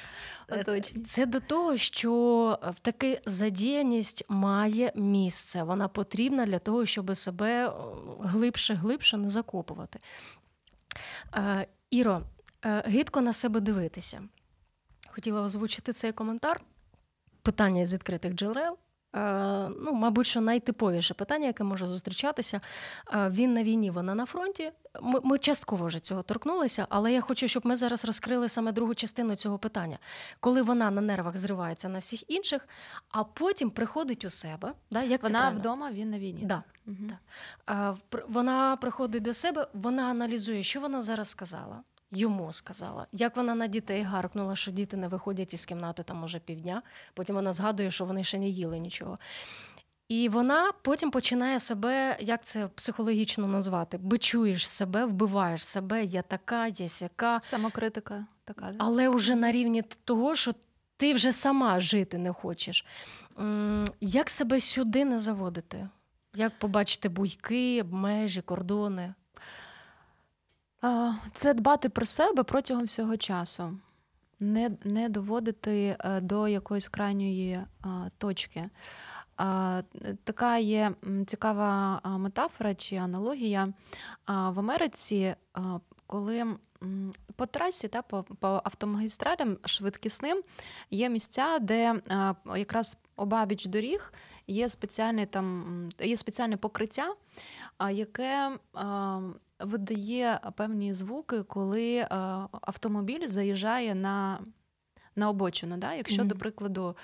е, 0.49 0.61
оточення. 0.61 1.05
Це 1.05 1.27
до 1.27 1.41
того, 1.41 1.77
що 1.77 2.13
в 2.77 2.81
таки 2.81 3.21
задіяність 3.27 4.25
має 4.29 4.93
місце. 4.95 5.63
Вона 5.63 5.89
потрібна 5.89 6.47
для 6.47 6.59
того, 6.59 6.87
щоб 6.87 7.17
себе 7.17 7.73
глибше, 8.21 8.75
глибше 8.75 9.17
не 9.17 9.29
закопувати. 9.29 9.99
Е, 11.35 11.67
Іро, 11.91 12.17
е, 12.17 12.42
гидко 12.63 13.21
на 13.21 13.33
себе 13.33 13.61
дивитися. 13.61 14.23
Хотіла 15.09 15.43
озвучити 15.43 15.93
цей 15.93 16.13
коментар. 16.13 16.61
Питання 17.43 17.87
з 17.87 17.93
відкритих 17.93 18.35
джерел. 18.35 18.79
Е, 19.17 19.69
ну, 19.81 19.93
мабуть, 19.93 20.27
що 20.27 20.41
найтиповіше 20.41 21.15
питання, 21.15 21.47
яке 21.47 21.65
може 21.65 21.87
зустрічатися. 21.87 22.61
Е, 23.15 23.29
він 23.29 23.55
на 23.55 23.63
війні, 23.63 23.91
вона 23.91 24.15
на 24.15 24.27
фронті. 24.27 24.73
Ми 25.03 25.21
ми 25.23 25.39
частково 25.39 25.87
вже 25.87 26.01
цього 26.01 26.23
торкнулися, 26.23 26.87
але 26.89 27.13
я 27.13 27.21
хочу, 27.21 27.49
щоб 27.49 27.67
ми 27.67 27.77
зараз 27.77 28.05
розкрили 28.05 28.49
саме 28.49 28.73
другу 28.73 28.95
частину 28.95 29.37
цього 29.37 29.59
питання, 29.59 29.99
коли 30.41 30.63
вона 30.63 30.91
на 30.91 31.01
нервах 31.01 31.37
зривається 31.37 31.89
на 31.89 31.99
всіх 31.99 32.31
інших, 32.31 32.69
а 33.11 33.25
потім 33.25 33.71
приходить 33.71 34.25
у 34.25 34.31
себе. 34.31 34.73
Да, 34.91 35.03
як 35.03 35.23
Вона 35.23 35.51
вдома, 35.51 35.91
він 35.93 36.11
на 36.11 36.19
війні. 36.19 36.43
Да, 36.45 36.63
угу. 36.87 36.97
так. 37.65 38.25
Вона 38.29 38.77
приходить 38.77 39.23
до 39.23 39.33
себе, 39.33 39.67
вона 39.75 40.03
аналізує, 40.03 40.63
що 40.63 40.81
вона 40.81 41.01
зараз 41.01 41.29
сказала 41.29 41.83
йому 42.13 42.53
сказала. 42.53 43.07
Як 43.13 43.37
вона 43.37 43.55
на 43.55 43.67
дітей 43.67 44.03
гаркнула, 44.03 44.57
що 44.57 44.71
діти 44.71 44.97
не 44.97 45.09
виходять 45.09 45.55
із 45.55 45.67
кімнати 45.67 46.03
там 46.03 46.17
може 46.17 46.39
півдня. 46.39 46.83
Потім 47.15 47.35
вона 47.35 47.53
згадує, 47.53 47.91
що 47.91 48.05
вони 48.05 48.25
ще 48.25 48.39
не 48.39 48.49
їли 48.49 48.79
нічого. 48.79 49.19
І 50.09 50.29
вона 50.29 50.73
потім 50.83 51.11
починає 51.11 51.61
себе, 51.61 52.17
як 52.21 52.45
це 52.45 52.69
психологічно 52.69 53.47
назвати, 53.47 53.99
бичуєш 53.99 54.69
себе, 54.69 55.05
вбиваєш 55.05 55.67
себе, 55.67 56.05
я 56.05 56.23
така, 56.23 56.67
я 56.67 56.89
сяка. 56.89 57.39
Самокритика 57.43 58.27
така. 58.45 58.75
Але 58.79 59.09
вже 59.09 59.35
на 59.35 59.53
рівні 59.53 59.83
того, 60.05 60.35
що 60.35 60.55
ти 60.97 61.15
вже 61.15 61.33
сама 61.33 61.81
жити 61.81 62.19
не 62.19 62.33
хочеш. 62.33 62.87
Як 64.01 64.31
себе 64.31 64.61
сюди 64.61 65.05
не 65.05 65.19
заводити? 65.19 65.89
Як 66.35 66.59
побачити 66.59 67.09
буйки, 67.09 67.85
межі, 67.91 68.43
кордони? 68.43 69.15
Це 71.33 71.55
дбати 71.55 71.89
про 71.89 72.07
себе 72.07 72.43
протягом 72.43 72.85
всього 72.85 73.17
часу, 73.17 73.79
не 74.41 74.71
не 74.85 75.09
доводити 75.09 75.97
е, 76.01 76.21
до 76.21 76.49
якоїсь 76.49 76.89
крайньої 76.89 77.61
точки. 78.19 78.71
Така 80.25 80.59
є 80.59 80.93
цікава 81.27 82.01
метафора 82.05 82.75
чи 82.75 82.97
аналогія 82.97 83.69
в 84.29 84.59
Америці, 84.59 85.35
коли 86.07 86.57
по 87.37 87.47
трасі 87.47 87.89
та 87.89 88.03
по 88.03 88.23
по 88.23 88.61
автомагістралям 88.65 89.59
швидкісним 89.65 90.43
є 90.91 91.09
місця, 91.09 91.59
де 91.59 92.01
якраз 92.57 92.97
обабіч 93.17 93.67
доріг 93.67 94.13
є 94.47 94.69
спеціальне 94.69 95.27
там 95.27 95.89
є 96.01 96.17
спеціальне 96.17 96.57
покриття, 96.57 97.15
яке 97.91 98.59
видає 99.63 100.41
певні 100.57 100.93
звуки, 100.93 101.43
коли 101.43 101.97
е, 101.97 102.07
автомобіль 102.51 103.27
заїжджає 103.27 103.95
на 103.95 104.39
на 105.17 105.29
обочину. 105.29 105.77
Да? 105.77 105.95
Якщо, 105.95 106.23
mm-hmm. 106.23 106.27
до 106.27 106.37
прикладу, 106.37 106.97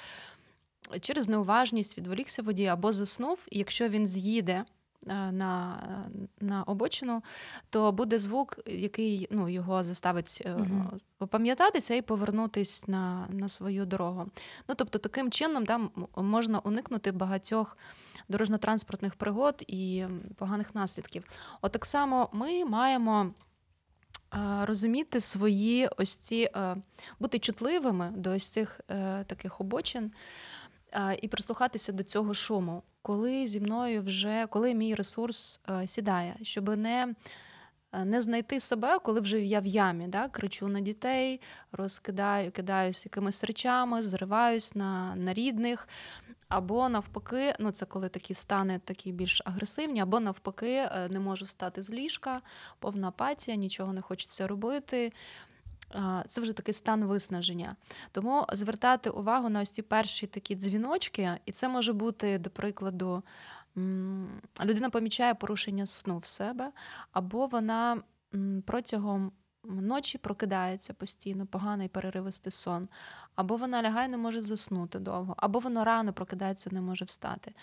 через 1.00 1.28
неуважність 1.28 1.98
відволікся 1.98 2.42
водій 2.42 2.66
або 2.66 2.92
заснув, 2.92 3.46
і 3.50 3.58
якщо 3.58 3.88
він 3.88 4.06
з'їде. 4.06 4.64
Е, 5.06 5.32
на 5.32 5.78
на 6.40 6.62
обочину, 6.62 7.22
то 7.70 7.92
буде 7.92 8.18
звук, 8.18 8.58
який 8.66 9.28
ну, 9.30 9.48
його 9.48 9.84
заставить 9.84 10.48
пам'ятатися 11.30 11.94
і 11.94 12.02
повернутися 12.02 12.84
на 12.86 13.26
на 13.30 13.48
свою 13.48 13.86
дорогу. 13.86 14.30
Ну, 14.68 14.74
Тобто, 14.74 14.98
таким 14.98 15.30
чином 15.30 15.64
да, 15.64 15.80
можна 16.16 16.58
уникнути 16.58 17.12
багатьох 17.12 17.76
дорожньо-транспортних 18.28 19.14
пригод 19.14 19.64
і 19.66 20.04
поганих 20.36 20.74
наслідків. 20.74 21.24
От 21.62 21.72
так 21.72 21.86
само 21.86 22.28
ми 22.32 22.64
маємо 22.64 23.30
розуміти 24.62 25.20
свої 25.20 25.88
ось 25.96 26.16
ці, 26.16 26.50
е, 26.56 26.76
бути 27.20 27.38
чутливими 27.38 28.12
до 28.16 28.30
ось 28.30 28.48
цих 28.48 28.80
е, 28.90 29.24
таких 29.24 29.60
обочин 29.60 30.12
і 31.22 31.28
прислухатися 31.28 31.92
до 31.92 32.02
цього 32.02 32.34
шуму, 32.34 32.82
коли 33.02 33.46
зі 33.46 33.60
мною 33.60 34.02
вже 34.02 34.46
коли 34.50 34.74
мій 34.74 34.94
ресурс 34.94 35.60
е, 35.68 35.86
сідає, 35.86 36.36
щоб 36.42 36.76
не 36.76 37.14
не 38.04 38.22
знайти 38.22 38.60
себе, 38.60 38.98
коли 38.98 39.20
вже 39.20 39.40
я 39.40 39.60
в 39.60 39.66
ямі, 39.66 40.08
да, 40.08 40.28
кричу 40.28 40.68
на 40.68 40.80
дітей, 40.80 41.40
розкидаю, 41.72 42.50
кидаюсь 42.50 43.06
якимись 43.06 43.44
речами, 43.44 44.02
зриваюсь 44.02 44.74
на 44.74 45.16
на 45.16 45.34
рідних. 45.34 45.88
Або 46.48 46.88
навпаки, 46.88 47.54
ну 47.58 47.70
це 47.70 47.86
коли 47.86 48.08
такі 48.08 48.34
стани 48.34 48.80
такі 48.84 49.12
більш 49.12 49.42
агресивні, 49.44 50.00
або 50.00 50.20
навпаки, 50.20 50.74
е, 50.74 51.08
не 51.10 51.20
можу 51.20 51.44
встати 51.44 51.82
з 51.82 51.90
ліжка, 51.90 52.40
повна 52.78 53.08
апатія, 53.08 53.56
нічого 53.56 53.92
не 53.92 54.00
хочеться 54.00 54.46
робити. 54.46 55.12
Це 56.26 56.40
вже 56.40 56.52
такий 56.52 56.74
стан 56.74 57.04
виснаження. 57.04 57.76
Тому 58.12 58.46
звертати 58.52 59.10
увагу 59.10 59.48
на 59.48 59.60
ось 59.60 59.70
ці 59.70 59.82
перші 59.82 60.26
такі 60.26 60.54
дзвіночки, 60.54 61.30
і 61.46 61.52
це 61.52 61.68
може 61.68 61.92
бути, 61.92 62.38
до 62.38 62.50
прикладу, 62.50 63.22
людина 64.64 64.90
помічає 64.90 65.34
порушення 65.34 65.86
сну 65.86 66.18
в 66.18 66.26
себе, 66.26 66.72
або 67.12 67.46
вона 67.46 68.02
протягом 68.66 69.32
ночі 69.64 70.18
прокидається 70.18 70.94
постійно, 70.94 71.46
поганий 71.46 71.88
переривистий 71.88 72.52
сон, 72.52 72.88
або 73.34 73.56
вона 73.56 73.82
лягає, 73.82 74.08
не 74.08 74.16
може 74.16 74.40
заснути 74.42 74.98
довго, 74.98 75.34
або 75.36 75.58
воно 75.58 75.84
рано 75.84 76.12
прокидається, 76.12 76.70
не 76.72 76.80
може 76.80 77.04
встати. 77.04 77.54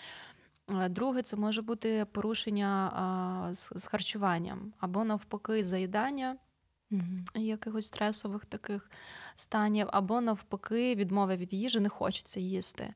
Е, 0.70 0.88
друге, 0.88 1.22
це 1.22 1.36
може 1.36 1.62
бути 1.62 2.06
порушення 2.12 3.52
з 3.52 3.86
харчуванням, 3.86 4.72
або 4.78 5.04
навпаки, 5.04 5.64
заїдання. 5.64 6.36
Якихось 7.34 7.86
стресових 7.86 8.44
таких 8.44 8.90
станів, 9.34 9.88
або 9.90 10.20
навпаки, 10.20 10.94
відмови 10.94 11.36
від 11.36 11.52
їжі 11.52 11.80
не 11.80 11.88
хочеться 11.88 12.40
їсти. 12.40 12.94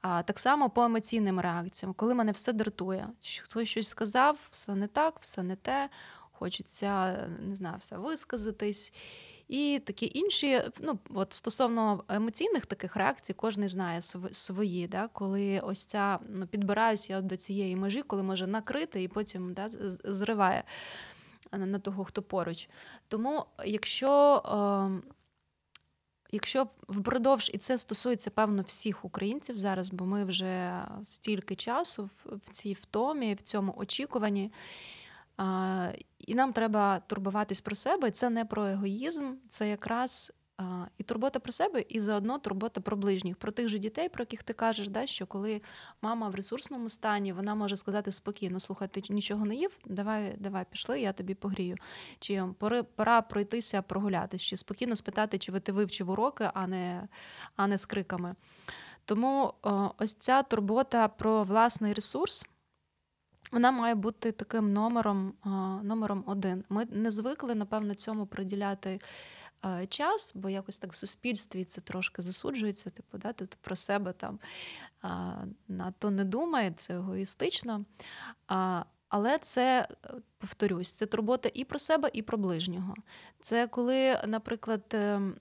А 0.00 0.22
так 0.22 0.38
само 0.38 0.70
по 0.70 0.82
емоційним 0.82 1.40
реакціям, 1.40 1.94
коли 1.94 2.14
мене 2.14 2.32
все 2.32 2.52
дратує, 2.52 3.08
хтось 3.42 3.68
щось 3.68 3.88
сказав, 3.88 4.38
все 4.50 4.74
не 4.74 4.86
так, 4.86 5.16
все 5.20 5.42
не 5.42 5.56
те, 5.56 5.88
хочеться 6.32 7.16
не 7.40 7.54
знаю, 7.54 7.76
все 7.78 7.96
висказатись. 7.96 8.92
І 9.48 9.80
такі 9.84 10.10
інші, 10.14 10.62
ну 10.80 10.98
от 11.14 11.32
стосовно 11.32 12.04
емоційних 12.08 12.66
таких 12.66 12.96
реакцій, 12.96 13.34
кожен 13.34 13.68
знає 13.68 14.02
свої, 14.32 14.88
да, 14.88 15.08
коли 15.12 15.60
ось 15.60 15.84
ця 15.84 16.18
ну, 16.28 16.46
підбираюся 16.46 17.12
я 17.12 17.20
до 17.20 17.36
цієї 17.36 17.76
межі, 17.76 18.02
коли 18.02 18.22
може 18.22 18.46
накрити 18.46 19.02
і 19.02 19.08
потім 19.08 19.54
да, 19.54 19.68
зриває 20.04 20.64
на 21.52 21.78
того, 21.78 22.04
хто 22.04 22.22
поруч. 22.22 22.68
Тому, 23.08 23.44
якщо 23.64 24.42
е, 25.04 25.12
якщо 26.32 26.68
впродовж, 26.88 27.50
і 27.54 27.58
це 27.58 27.78
стосується, 27.78 28.30
певно, 28.30 28.62
всіх 28.62 29.04
українців 29.04 29.58
зараз, 29.58 29.90
бо 29.90 30.06
ми 30.06 30.24
вже 30.24 30.84
стільки 31.04 31.56
часу 31.56 32.10
в, 32.24 32.50
цій 32.50 32.72
втомі, 32.72 33.34
в 33.34 33.42
цьому 33.42 33.74
очікуванні. 33.76 34.52
І 36.18 36.34
нам 36.34 36.52
треба 36.52 37.00
турбуватись 37.06 37.60
про 37.60 37.76
себе. 37.76 38.10
Це 38.10 38.30
не 38.30 38.44
про 38.44 38.66
егоїзм, 38.66 39.34
це 39.48 39.68
якраз 39.68 40.32
і 40.98 41.02
турбота 41.02 41.38
про 41.38 41.52
себе, 41.52 41.84
і 41.88 42.00
заодно 42.00 42.38
турбота 42.38 42.80
про 42.80 42.96
ближніх, 42.96 43.36
про 43.36 43.52
тих 43.52 43.68
же 43.68 43.78
дітей, 43.78 44.08
про 44.08 44.22
яких 44.22 44.42
ти 44.42 44.52
кажеш, 44.52 44.88
да, 44.88 45.06
що 45.06 45.26
коли 45.26 45.62
мама 46.02 46.28
в 46.28 46.34
ресурсному 46.34 46.88
стані, 46.88 47.32
вона 47.32 47.54
може 47.54 47.76
сказати 47.76 48.12
спокійно: 48.12 48.60
слухай, 48.60 48.88
ти 48.88 49.02
нічого 49.10 49.44
не 49.44 49.54
їв, 49.54 49.78
давай, 49.86 50.36
давай, 50.38 50.64
пішли, 50.70 51.00
я 51.00 51.12
тобі 51.12 51.34
погрію. 51.34 51.76
Чи 52.18 52.44
пора, 52.58 52.82
пора 52.82 53.22
пройтися, 53.22 53.82
прогулятися, 53.82 54.44
чи 54.44 54.56
спокійно 54.56 54.96
спитати, 54.96 55.38
чи 55.38 55.52
ви 55.52 55.60
ти 55.60 55.72
вивчив 55.72 56.10
уроки, 56.10 56.50
а 56.54 56.66
не, 56.66 57.08
а 57.56 57.66
не 57.66 57.78
з 57.78 57.84
криками. 57.84 58.34
Тому 59.04 59.54
ось 59.98 60.14
ця 60.14 60.42
турбота 60.42 61.08
про 61.08 61.42
власний 61.42 61.92
ресурс. 61.92 62.46
Вона 63.52 63.70
має 63.70 63.94
бути 63.94 64.32
таким 64.32 64.72
номером 64.72 65.32
номером 65.82 66.24
один. 66.26 66.64
Ми 66.68 66.84
не 66.84 67.10
звикли, 67.10 67.54
напевно, 67.54 67.94
цьому 67.94 68.26
приділяти 68.26 69.00
час, 69.88 70.32
бо 70.34 70.50
якось 70.50 70.78
так 70.78 70.92
в 70.92 70.96
суспільстві 70.96 71.64
це 71.64 71.80
трошки 71.80 72.22
засуджується, 72.22 72.90
типу, 72.90 73.18
да, 73.18 73.32
ти 73.32 73.48
про 73.60 73.76
себе 73.76 74.12
там 74.12 74.38
надто 75.68 76.10
не 76.10 76.24
думає, 76.24 76.72
це 76.76 76.94
егоїстично. 76.94 77.84
Але 79.08 79.38
це, 79.38 79.88
повторюсь, 80.38 80.92
це 80.92 81.06
турбота 81.06 81.50
і 81.54 81.64
про 81.64 81.78
себе, 81.78 82.10
і 82.12 82.22
про 82.22 82.38
ближнього. 82.38 82.94
Це 83.40 83.66
коли, 83.66 84.20
наприклад, 84.26 84.82
ем, 84.92 85.36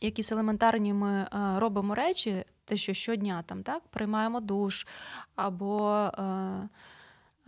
якісь 0.00 0.32
елементарні 0.32 0.92
ми 0.92 1.28
робимо 1.56 1.94
речі, 1.94 2.44
те, 2.64 2.76
що 2.76 2.94
щодня 2.94 3.42
там 3.42 3.62
так, 3.62 3.82
приймаємо 3.88 4.40
душ 4.40 4.86
або. 5.34 6.10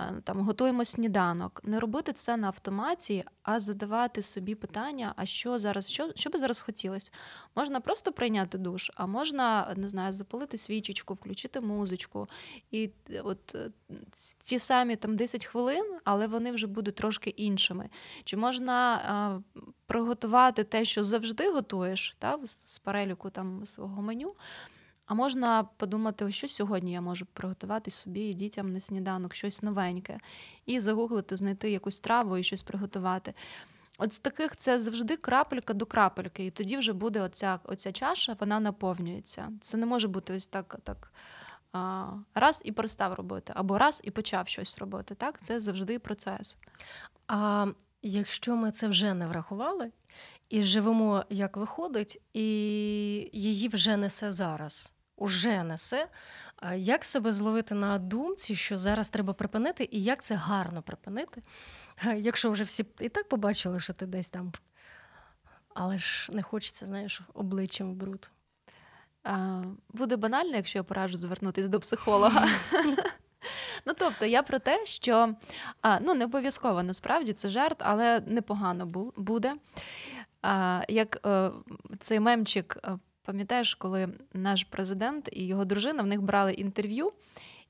Е, 0.01 0.15
там 0.25 0.41
готуємо 0.41 0.85
сніданок, 0.85 1.61
не 1.65 1.81
робити 1.81 2.13
це 2.13 2.37
на 2.37 2.47
автоматі, 2.47 3.25
а 3.43 3.61
задавати 3.61 4.23
собі 4.23 4.55
питання: 4.55 5.13
а 5.17 5.27
що 5.27 5.59
зараз, 5.59 5.91
що 5.91 6.13
що 6.15 6.31
би 6.31 6.39
зараз 6.39 6.61
хотілося? 6.61 7.11
Можна 7.57 7.81
просто 7.81 8.13
прийняти 8.13 8.59
душ, 8.59 8.91
а 8.95 9.07
можна 9.07 9.75
не 9.77 9.89
знаю, 9.89 10.13
запалити 10.13 10.59
свічечку, 10.59 11.15
включити 11.15 11.61
музичку. 11.61 12.29
І 12.71 12.91
от 13.23 13.57
ті 14.39 14.59
самі 14.59 14.97
там 14.97 15.17
10 15.17 15.47
хвилин, 15.47 15.99
але 16.05 16.27
вони 16.27 16.53
вже 16.53 16.67
будуть 16.67 16.95
трошки 16.95 17.31
іншими. 17.31 17.89
Чи 18.25 18.37
можна 18.37 18.95
а, 18.95 19.41
приготувати 19.87 20.65
те, 20.65 20.85
що 20.85 21.05
завжди 21.05 21.51
готуєш, 21.51 22.17
та, 22.19 22.39
з 22.45 22.79
переліку 22.79 23.31
там 23.31 23.67
свого 23.67 24.03
меню? 24.03 24.35
А 25.09 25.15
можна 25.15 25.65
подумати, 25.77 26.31
що 26.31 26.49
сьогодні 26.49 26.93
я 26.93 27.01
можу 27.01 27.27
приготувати 27.27 27.91
собі 27.91 28.21
і 28.21 28.35
дітям 28.35 28.73
на 28.73 28.81
сніданок 28.81 29.35
щось 29.35 29.63
новеньке, 29.63 30.19
і 30.67 30.81
загуглити, 30.81 31.37
знайти 31.37 31.71
якусь 31.71 32.01
траву 32.01 32.39
і 32.39 32.43
щось 32.43 32.63
приготувати. 32.63 33.35
От 33.99 34.13
з 34.13 34.19
таких 34.19 34.57
це 34.57 34.81
завжди 34.81 35.17
крапелька 35.17 35.75
до 35.75 35.87
крапельки, 35.87 36.47
і 36.47 36.51
тоді 36.51 36.77
вже 36.77 36.93
буде 36.93 37.21
оця 37.21 37.61
оця 37.65 37.93
чаша, 37.93 38.37
вона 38.41 38.61
наповнюється. 38.61 39.53
Це 39.61 39.77
не 39.77 39.87
може 39.87 40.09
бути 40.09 40.35
ось 40.35 40.47
так, 40.47 40.77
так 40.83 41.13
раз 42.35 42.63
і 42.65 42.73
перестав 42.73 43.13
робити, 43.13 43.53
або 43.57 43.79
раз 43.79 44.01
і 44.05 44.11
почав 44.11 44.49
щось 44.49 44.79
робити. 44.79 45.15
Так, 45.15 45.41
Це 45.41 45.61
завжди 45.61 45.99
процес. 45.99 46.57
А 47.27 47.67
якщо 48.03 48.57
ми 48.57 48.71
це 48.71 48.89
вже 48.89 49.15
не 49.15 49.27
врахували 49.27 49.91
і 50.49 50.63
живемо 50.63 51.25
як 51.31 51.57
виходить, 51.57 52.23
і 52.33 52.43
її 53.33 53.69
вже 53.69 53.97
несе 53.97 54.31
зараз 54.31 54.95
уже 55.19 55.63
несе. 55.63 56.09
Як 56.77 57.05
себе 57.05 57.33
зловити 57.33 57.75
на 57.75 57.99
думці, 57.99 58.57
що 58.57 58.79
зараз 58.79 59.09
треба 59.09 59.33
припинити, 59.33 59.89
і 59.91 60.03
як 60.03 60.23
це 60.23 60.35
гарно 60.35 60.83
припинити? 60.83 61.43
Якщо 62.17 62.51
вже 62.51 62.65
всі 62.65 62.87
і 63.01 63.09
так 63.09 63.29
побачили, 63.29 63.81
що 63.81 63.93
ти 63.93 64.07
десь 64.07 64.29
там, 64.29 64.53
але 65.75 65.99
ж 65.99 66.29
не 66.33 66.43
хочеться, 66.43 66.87
знаєш, 66.87 67.21
обличчям 67.35 67.91
в 67.91 67.95
бруд. 67.95 68.31
Буде 69.89 70.17
банально, 70.17 70.57
якщо 70.57 70.79
я 70.79 70.83
пораджу 70.83 71.17
звернутися 71.17 71.69
до 71.69 71.81
психолога. 71.81 72.49
Ну, 73.87 73.95
тобто, 73.99 74.27
я 74.27 74.43
про 74.43 74.59
те, 74.59 74.87
що 74.87 75.35
ну, 76.01 76.15
не 76.15 76.25
обов'язково 76.25 76.83
насправді 76.83 77.33
це 77.33 77.49
жарт, 77.49 77.77
але 77.79 78.21
непогано 78.27 79.11
буде. 79.17 79.55
Як 80.89 81.27
е, 81.27 81.51
цей 81.99 82.21
мемчик 82.21 82.79
е, 82.85 82.99
Пам'ятаєш, 83.29 83.75
коли 83.75 84.09
наш 84.35 84.65
президент 84.65 85.29
і 85.33 85.47
його 85.47 85.65
дружина 85.65 86.03
в 86.03 86.07
них 86.07 86.23
брали 86.23 86.53
інтерв'ю, 86.53 87.13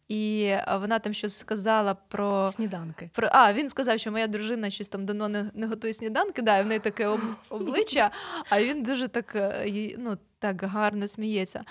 і 0.08 0.52
вона 0.80 0.98
там 0.98 1.14
щось 1.14 1.38
сказала 1.38 1.94
про 1.94 2.50
сніданки. 2.50 3.10
Про 3.12 3.28
а 3.32 3.52
він 3.52 3.68
сказав, 3.68 3.98
що 3.98 4.12
моя 4.12 4.26
дружина 4.26 4.70
щось 4.70 4.88
там 4.88 5.06
давно 5.06 5.28
не, 5.28 5.50
не 5.54 5.66
готує 5.66 5.92
сніданки. 5.92 6.42
Да, 6.42 6.58
і 6.58 6.62
в 6.62 6.66
неї 6.66 6.80
таке 6.80 7.06
об, 7.06 7.20
обличчя, 7.48 8.10
а 8.50 8.62
він 8.62 8.82
дуже 8.82 9.08
так 9.08 9.34
е, 9.34 9.94
ну, 9.98 10.18
так 10.38 10.62
гарно 10.62 11.08
сміється. 11.08 11.64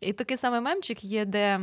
І 0.00 0.12
такий 0.12 0.36
самий 0.36 0.60
мемчик 0.60 1.04
є, 1.04 1.24
де 1.24 1.60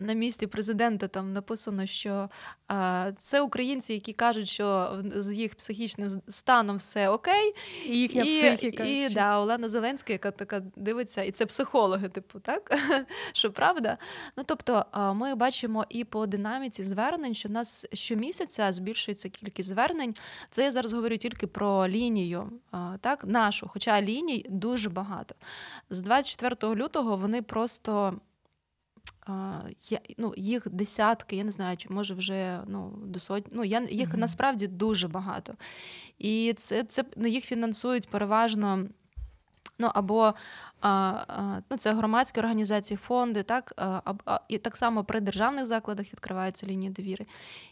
на 0.00 0.12
місці 0.12 0.46
президента 0.46 1.08
там 1.08 1.32
написано, 1.32 1.86
що 1.86 2.30
а, 2.68 3.10
це 3.18 3.40
українці, 3.40 3.92
які 3.92 4.12
кажуть, 4.12 4.48
що 4.48 4.98
з 5.14 5.32
їх 5.32 5.54
психічним 5.54 6.10
станом 6.28 6.76
все 6.76 7.08
окей, 7.08 7.54
і 7.86 7.98
їхня 7.98 8.22
і, 8.22 8.26
психіка. 8.26 8.84
І, 8.84 9.06
і 9.06 9.08
да, 9.08 9.38
Олена 9.38 9.68
Зеленська, 9.68 10.12
яка 10.12 10.30
така 10.30 10.62
дивиться, 10.76 11.22
і 11.22 11.30
це 11.30 11.46
психологи, 11.46 12.08
типу, 12.08 12.40
так 12.40 12.78
що 13.32 13.52
правда. 13.52 13.98
Ну 14.36 14.44
тобто, 14.46 14.86
ми 15.14 15.34
бачимо 15.34 15.84
і 15.88 16.04
по 16.04 16.26
динаміці 16.26 16.84
звернень, 16.84 17.34
що 17.34 17.48
в 17.48 17.52
нас 17.52 17.86
щомісяця 17.92 18.72
збільшується 18.72 19.28
кількість 19.28 19.68
звернень. 19.68 20.14
Це 20.50 20.64
я 20.64 20.72
зараз 20.72 20.92
говорю 20.92 21.16
тільки 21.16 21.46
про 21.46 21.88
лінію, 21.88 22.52
так, 23.00 23.24
нашу, 23.24 23.68
хоча 23.68 24.02
ліній 24.02 24.46
дуже 24.48 24.90
багато. 24.90 25.34
З 25.90 26.00
24 26.00 26.74
лютого 26.74 27.16
вони 27.16 27.42
просто 27.42 28.20
я, 29.90 30.00
ну, 30.18 30.34
їх 30.36 30.68
десятки, 30.70 31.36
я 31.36 31.44
не 31.44 31.50
знаю, 31.50 31.76
чи 31.76 31.88
може 31.88 32.14
вже 32.14 32.60
ну, 32.66 32.92
до 33.04 33.18
сотні. 33.18 33.52
Ну, 33.56 33.64
я, 33.64 33.80
їх 33.80 34.08
mm-hmm. 34.08 34.16
насправді 34.16 34.66
дуже 34.66 35.08
багато. 35.08 35.54
І 36.18 36.54
це, 36.56 36.84
це 36.84 37.04
ну, 37.16 37.28
їх 37.28 37.44
фінансують 37.44 38.08
переважно. 38.08 38.86
Ну 39.78 39.90
або 39.94 40.34
ну, 41.70 41.76
це 41.78 41.92
громадські 41.92 42.40
організації, 42.40 42.98
фонди, 42.98 43.42
так 43.42 43.82
і 44.48 44.58
так 44.58 44.76
само 44.76 45.04
при 45.04 45.20
державних 45.20 45.66
закладах 45.66 46.06
відкриваються 46.12 46.66
лінії 46.66 46.90
довіри. 46.90 47.26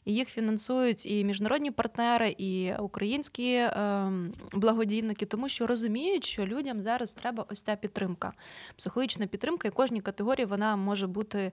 І 0.04 0.14
їх 0.14 0.28
фінансують 0.28 1.06
і 1.06 1.24
міжнародні 1.24 1.70
партнери, 1.70 2.34
і 2.38 2.72
українські 2.78 3.54
ем, 3.54 4.32
благодійники, 4.52 5.26
тому 5.26 5.48
що 5.48 5.66
розуміють, 5.66 6.24
що 6.24 6.46
людям 6.46 6.80
зараз 6.80 7.14
треба 7.14 7.44
ось 7.50 7.62
ця 7.62 7.76
підтримка, 7.76 8.32
психологічна 8.76 9.26
підтримка, 9.26 9.68
і 9.68 9.70
кожній 9.70 10.00
категорії 10.00 10.46
вона 10.46 10.76
може 10.76 11.06
бути. 11.06 11.52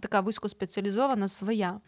Така 0.00 0.20
вузькоспеціалізована 0.20 1.28
своя. 1.28 1.80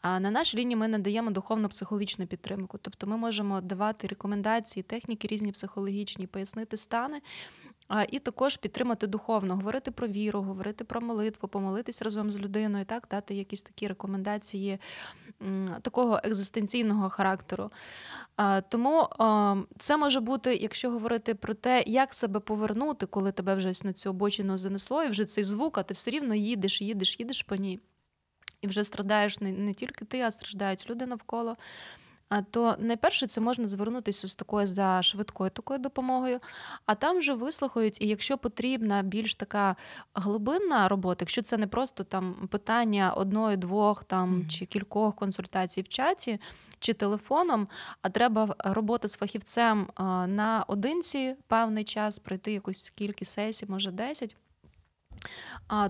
А 0.00 0.20
на 0.20 0.30
нашій 0.30 0.58
лінії 0.58 0.76
ми 0.76 0.88
надаємо 0.88 1.30
духовно-психологічну 1.30 2.26
підтримку. 2.26 2.78
Тобто 2.82 3.06
ми 3.06 3.16
можемо 3.16 3.60
давати 3.60 4.06
рекомендації, 4.06 4.82
техніки 4.82 5.28
різні 5.28 5.52
психологічні, 5.52 6.26
пояснити 6.26 6.76
стани 6.76 7.20
і 8.08 8.18
також 8.18 8.56
підтримати 8.56 9.06
духовно, 9.06 9.54
говорити 9.54 9.90
про 9.90 10.08
віру, 10.08 10.42
говорити 10.42 10.84
про 10.84 11.00
молитву, 11.00 11.48
помолитись 11.48 12.02
разом 12.02 12.30
з 12.30 12.38
людиною, 12.38 12.84
так 12.84 13.06
дати 13.10 13.34
якісь 13.34 13.62
такі 13.62 13.88
рекомендації 13.88 14.78
такого 15.82 16.20
екзистенційного 16.24 17.10
характеру. 17.10 17.70
Тому 18.68 19.08
це 19.78 19.96
може 19.96 20.20
бути, 20.20 20.54
якщо 20.54 20.90
говорити 20.90 21.34
про 21.34 21.54
те, 21.54 21.84
як 21.86 22.14
себе 22.14 22.40
повернути, 22.40 23.06
коли 23.06 23.32
тебе 23.32 23.54
вже 23.54 23.72
на 23.84 23.92
цю 23.92 24.10
обочину 24.10 24.58
занесло, 24.58 25.02
і 25.02 25.08
вже 25.08 25.24
цей 25.24 25.44
звук, 25.44 25.78
а 25.78 25.82
ти 25.82 25.94
все 25.94 26.10
рівно 26.10 26.34
їдеш, 26.34 26.82
їдеш, 26.82 27.20
їдеш 27.20 27.42
по 27.42 27.56
ній. 27.56 27.80
І 28.62 28.66
вже 28.66 28.84
страдаєш 28.84 29.40
не, 29.40 29.52
не 29.52 29.74
тільки 29.74 30.04
ти, 30.04 30.20
а 30.20 30.30
страждають 30.30 30.90
люди 30.90 31.06
навколо 31.06 31.56
то 32.50 32.76
найперше 32.78 33.26
це 33.26 33.40
можна 33.40 33.66
звернутися 33.66 34.28
з 34.28 34.34
такою 34.34 34.66
за 34.66 35.02
швидкою 35.02 35.50
такою 35.50 35.78
допомогою, 35.78 36.40
а 36.86 36.94
там 36.94 37.18
вже 37.18 37.34
вислухають, 37.34 38.00
і 38.00 38.06
якщо 38.06 38.38
потрібна 38.38 39.02
більш 39.02 39.34
така 39.34 39.76
глибинна 40.14 40.88
робота, 40.88 41.16
якщо 41.20 41.42
це 41.42 41.56
не 41.56 41.66
просто 41.66 42.04
там 42.04 42.48
питання 42.50 43.12
одної, 43.12 43.56
двох 43.56 44.04
там 44.04 44.34
mm. 44.34 44.48
чи 44.48 44.66
кількох 44.66 45.14
консультацій 45.14 45.82
в 45.82 45.88
чаті 45.88 46.40
чи 46.78 46.92
телефоном, 46.92 47.68
а 48.02 48.08
треба 48.08 48.54
робота 48.58 49.08
з 49.08 49.16
фахівцем 49.16 49.88
наодинці 50.26 51.36
певний 51.46 51.84
час, 51.84 52.18
пройти 52.18 52.52
якусь 52.52 52.90
кількість 52.90 53.32
сесій, 53.32 53.66
може 53.68 53.90
10, 53.90 54.36
а 54.36 54.49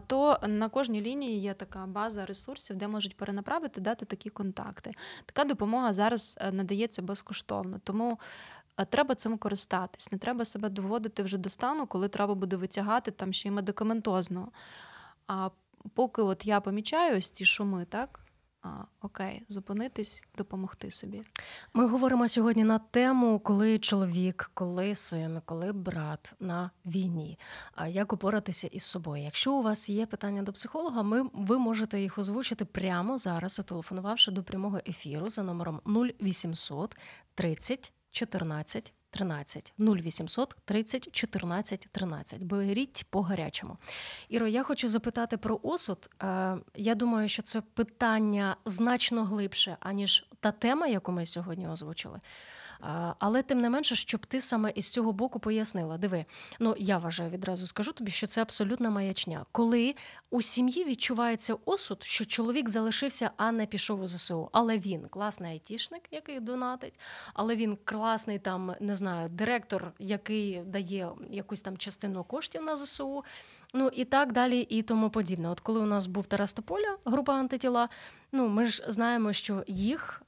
то 0.07 0.39
на 0.43 0.69
кожній 0.69 1.01
лінії 1.01 1.41
є 1.41 1.55
така 1.55 1.87
база 1.87 2.27
ресурсів, 2.27 2.77
де 2.77 2.89
можуть 2.89 3.17
перенаправити, 3.17 3.81
дати 3.81 4.07
такі 4.07 4.31
контакти. 4.31 4.93
Така 5.27 5.45
допомога 5.45 5.93
зараз 5.93 6.37
е, 6.41 6.53
надається 6.53 7.03
безкоштовно, 7.03 7.81
тому 7.85 8.19
е, 8.77 8.85
треба 8.85 9.15
цим 9.15 9.39
користатись. 9.39 10.13
Не 10.13 10.19
треба 10.19 10.45
себе 10.45 10.69
доводити 10.69 11.23
вже 11.23 11.39
до 11.39 11.51
стану, 11.51 11.87
коли 11.87 12.09
треба 12.09 12.35
буде 12.35 12.57
витягати 12.57 13.11
там 13.11 13.33
ще 13.33 13.49
й 13.49 13.53
медикаментозно. 13.53 14.49
А 15.27 15.51
поки 15.95 16.23
от 16.23 16.47
я 16.47 16.61
помічаю 16.61 17.19
ось 17.19 17.31
ці 17.31 17.45
шуми, 17.45 17.85
так 17.85 18.21
а, 18.21 18.30
Окей, 19.03 19.43
зупинитись, 19.49 20.23
допомогти 20.37 20.91
собі. 20.91 21.23
Ми 21.75 21.87
говоримо 21.87 22.29
сьогодні 22.29 22.65
на 22.65 22.79
тему, 22.79 23.39
коли 23.39 23.79
чоловік, 23.79 24.51
коли 24.55 24.95
син, 24.95 25.41
коли 25.45 25.73
брат 25.73 26.35
на 26.41 26.71
війні. 26.87 27.39
А 27.75 27.89
як 27.89 28.13
упоратися 28.13 28.67
із 28.67 28.83
собою? 28.83 29.23
Якщо 29.23 29.53
у 29.53 29.63
вас 29.63 29.89
є 29.89 30.07
питання 30.07 30.43
до 30.43 30.53
психолога, 30.53 31.03
ми 31.03 31.31
ви 31.33 31.59
можете 31.59 32.01
їх 32.01 32.19
озвучити 32.19 32.65
прямо 32.65 33.19
зараз, 33.19 33.53
зателефонувавши 33.53 34.31
до 34.31 34.43
прямого 34.43 34.81
ефіру 34.89 35.29
за 35.29 35.43
номером 35.43 35.81
0800 35.87 36.97
30 37.35 37.93
14 38.11 38.93
13 39.11 39.73
0800 39.79 40.57
30 40.65 41.13
14 41.13 41.89
13. 41.93 42.43
Беріть 42.43 43.07
по 43.11 43.23
гарячому. 43.23 43.77
Іро, 44.29 44.47
я 44.47 44.63
хочу 44.63 44.89
запитати 44.89 45.37
про 45.37 45.61
осуд. 45.63 46.11
Е, 46.23 46.57
я 46.75 46.95
думаю, 46.95 47.29
що 47.29 47.43
це 47.43 47.61
питання 47.61 48.57
значно 48.65 49.25
глибше, 49.25 49.77
аніж 49.81 50.27
та 50.41 50.53
тема, 50.53 50.87
яку 50.87 51.13
ми 51.13 51.27
сьогодні 51.27 51.69
озвучили. 51.69 52.21
Але 53.19 53.43
тим 53.43 53.61
не 53.61 53.71
менше, 53.71 53.97
щоб 53.97 54.27
ти 54.27 54.41
саме 54.41 54.73
із 54.75 54.91
цього 54.91 55.13
боку 55.13 55.41
пояснила. 55.41 55.99
Диви, 55.99 56.25
ну 56.61 56.75
я 56.79 56.99
вважаю, 56.99 57.31
відразу 57.31 57.67
скажу 57.67 57.93
тобі, 57.93 58.11
що 58.11 58.27
це 58.27 58.43
абсолютна 58.43 58.91
маячня. 58.91 59.47
Коли 59.53 59.95
у 60.31 60.43
сім'ї 60.43 60.85
відчувається 60.85 61.57
осуд, 61.65 62.03
що 62.03 62.25
чоловік 62.25 62.69
залишився, 62.69 63.31
а 63.37 63.53
не 63.53 63.67
пішов 63.67 64.03
у 64.03 64.07
ЗСУ. 64.09 64.49
Але 64.53 64.79
він 64.79 65.09
класний 65.09 65.53
айтішник, 65.53 66.03
який 66.11 66.41
донатить, 66.41 67.01
але 67.35 67.57
він 67.57 67.79
класний 67.85 68.39
там, 68.39 68.75
не 68.81 68.95
знаю, 68.95 69.29
директор, 69.29 69.93
який 69.99 70.61
дає 70.61 71.09
якусь 71.31 71.61
там 71.61 71.77
частину 71.77 72.25
коштів 72.25 72.63
на 72.63 72.77
ЗСУ. 72.77 73.25
Ну 73.75 73.91
і 73.93 74.05
так 74.05 74.33
далі, 74.33 74.61
і 74.61 74.83
тому 74.83 75.11
подібне. 75.11 75.51
От 75.51 75.61
коли 75.61 75.81
у 75.81 75.87
нас 75.87 76.07
був 76.07 76.27
Тарас 76.27 76.53
Тополя, 76.53 76.97
група 77.05 77.35
антитіла, 77.35 77.89
ну 78.33 78.49
ми 78.49 78.67
ж 78.67 78.85
знаємо, 78.89 79.33
що 79.33 79.65
їх 79.67 80.23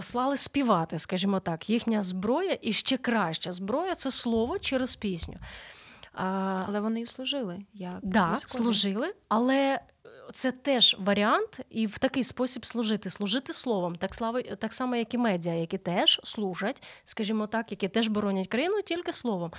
послали 0.00 0.36
співати, 0.36 0.98
скажімо 0.98 1.40
так, 1.40 1.70
їхня 1.70 2.02
зброя 2.02 2.58
і 2.62 2.72
ще 2.72 2.96
краща 2.96 3.52
зброя 3.52 3.94
це 3.94 4.10
слово 4.10 4.58
через 4.58 4.96
пісню. 4.96 5.34
А, 6.12 6.24
Але 6.68 6.80
вони 6.80 7.00
і 7.00 7.06
служили. 7.06 7.64
як 7.74 7.98
да, 8.02 8.36
служили, 8.46 9.14
але 9.28 9.80
це 10.32 10.52
теж 10.52 10.96
варіант, 10.98 11.60
і 11.70 11.86
в 11.86 11.98
такий 11.98 12.24
спосіб 12.24 12.66
служити, 12.66 13.10
служити 13.10 13.52
словом, 13.52 13.96
так 13.96 14.14
слави, 14.14 14.42
так 14.42 14.72
само, 14.72 14.96
як 14.96 15.14
і 15.14 15.18
медіа, 15.18 15.54
які 15.54 15.78
теж 15.78 16.20
служать, 16.24 16.82
скажімо 17.04 17.46
так, 17.46 17.70
які 17.70 17.88
теж 17.88 18.08
боронять 18.08 18.48
країну 18.48 18.82
тільки 18.82 19.12
словом. 19.12 19.50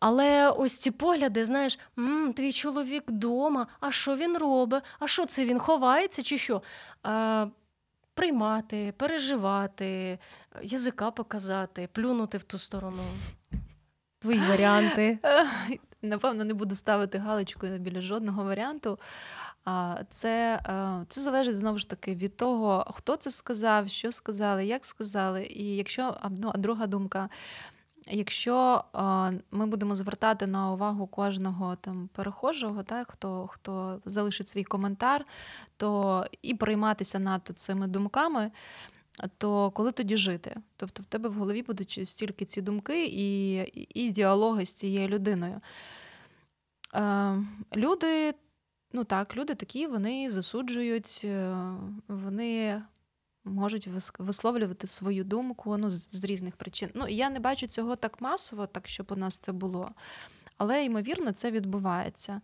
Але 0.00 0.50
ось 0.50 0.76
ці 0.76 0.90
погляди, 0.90 1.44
знаєш, 1.44 1.78
М, 1.98 2.32
твій 2.32 2.52
чоловік 2.52 3.04
вдома, 3.08 3.66
а 3.80 3.90
що 3.90 4.16
він 4.16 4.38
робить? 4.38 4.84
А 4.98 5.06
що 5.06 5.26
це 5.26 5.44
він 5.44 5.58
ховається, 5.58 6.22
чи 6.22 6.38
що? 6.38 6.62
А, 7.02 7.46
приймати, 8.14 8.94
переживати, 8.96 10.18
язика 10.62 11.10
показати, 11.10 11.88
плюнути 11.92 12.38
в 12.38 12.42
ту 12.42 12.58
сторону. 12.58 13.02
Твої 14.18 14.40
варіанти. 14.40 15.18
Напевно, 16.02 16.44
не 16.44 16.54
буду 16.54 16.74
ставити 16.74 17.18
галочку 17.18 17.66
біля 17.66 18.00
жодного 18.00 18.44
варіанту. 18.44 18.98
Це 20.10 20.60
це 21.08 21.20
залежить 21.20 21.56
знову 21.56 21.78
ж 21.78 21.88
таки 21.88 22.14
від 22.14 22.36
того, 22.36 22.92
хто 22.94 23.16
це 23.16 23.30
сказав, 23.30 23.88
що 23.88 24.12
сказали, 24.12 24.66
як 24.66 24.84
сказали. 24.84 25.46
І 25.46 25.76
якщо 25.76 26.16
ну, 26.30 26.52
друга 26.56 26.86
думка, 26.86 27.28
Якщо 28.06 28.84
ми 29.50 29.66
будемо 29.66 29.96
звертати 29.96 30.46
на 30.46 30.72
увагу 30.72 31.06
кожного 31.06 31.76
там 31.76 32.08
перехожого, 32.12 32.82
так, 32.82 33.10
хто 33.12 33.46
хто 33.46 34.00
залишить 34.04 34.48
свій 34.48 34.64
коментар, 34.64 35.26
то 35.76 36.24
і 36.42 36.54
прийматися 36.54 37.18
надто 37.18 37.52
цими 37.52 37.86
думками, 37.86 38.50
то 39.38 39.70
коли 39.70 39.92
тоді 39.92 40.16
жити? 40.16 40.56
Тобто 40.76 41.02
в 41.02 41.06
тебе 41.06 41.28
в 41.28 41.34
голові 41.34 41.62
будуть 41.62 42.00
стільки 42.04 42.44
ці 42.44 42.62
думки 42.62 43.06
і, 43.06 43.54
і 44.00 44.10
діалоги 44.10 44.66
з 44.66 44.72
цією 44.72 45.08
людиною. 45.08 45.60
Люди, 47.76 48.34
ну 48.92 49.04
так, 49.04 49.36
люди 49.36 49.54
такі, 49.54 49.86
вони 49.86 50.30
засуджують, 50.30 51.20
е, 51.24 51.56
вони 52.08 52.82
можуть 53.44 53.88
висловлювати 54.18 54.86
свою 54.86 55.24
думку 55.24 55.76
ну, 55.76 55.90
з 55.90 56.24
різних 56.24 56.56
причин. 56.56 56.90
Ну, 56.94 57.08
Я 57.08 57.30
не 57.30 57.40
бачу 57.40 57.66
цього 57.66 57.96
так 57.96 58.20
масово, 58.20 58.66
так 58.66 58.88
щоб 58.88 59.06
у 59.10 59.16
нас 59.16 59.38
це 59.38 59.52
було. 59.52 59.90
Але, 60.56 60.84
ймовірно, 60.84 61.32
це 61.32 61.50
відбувається. 61.50 62.40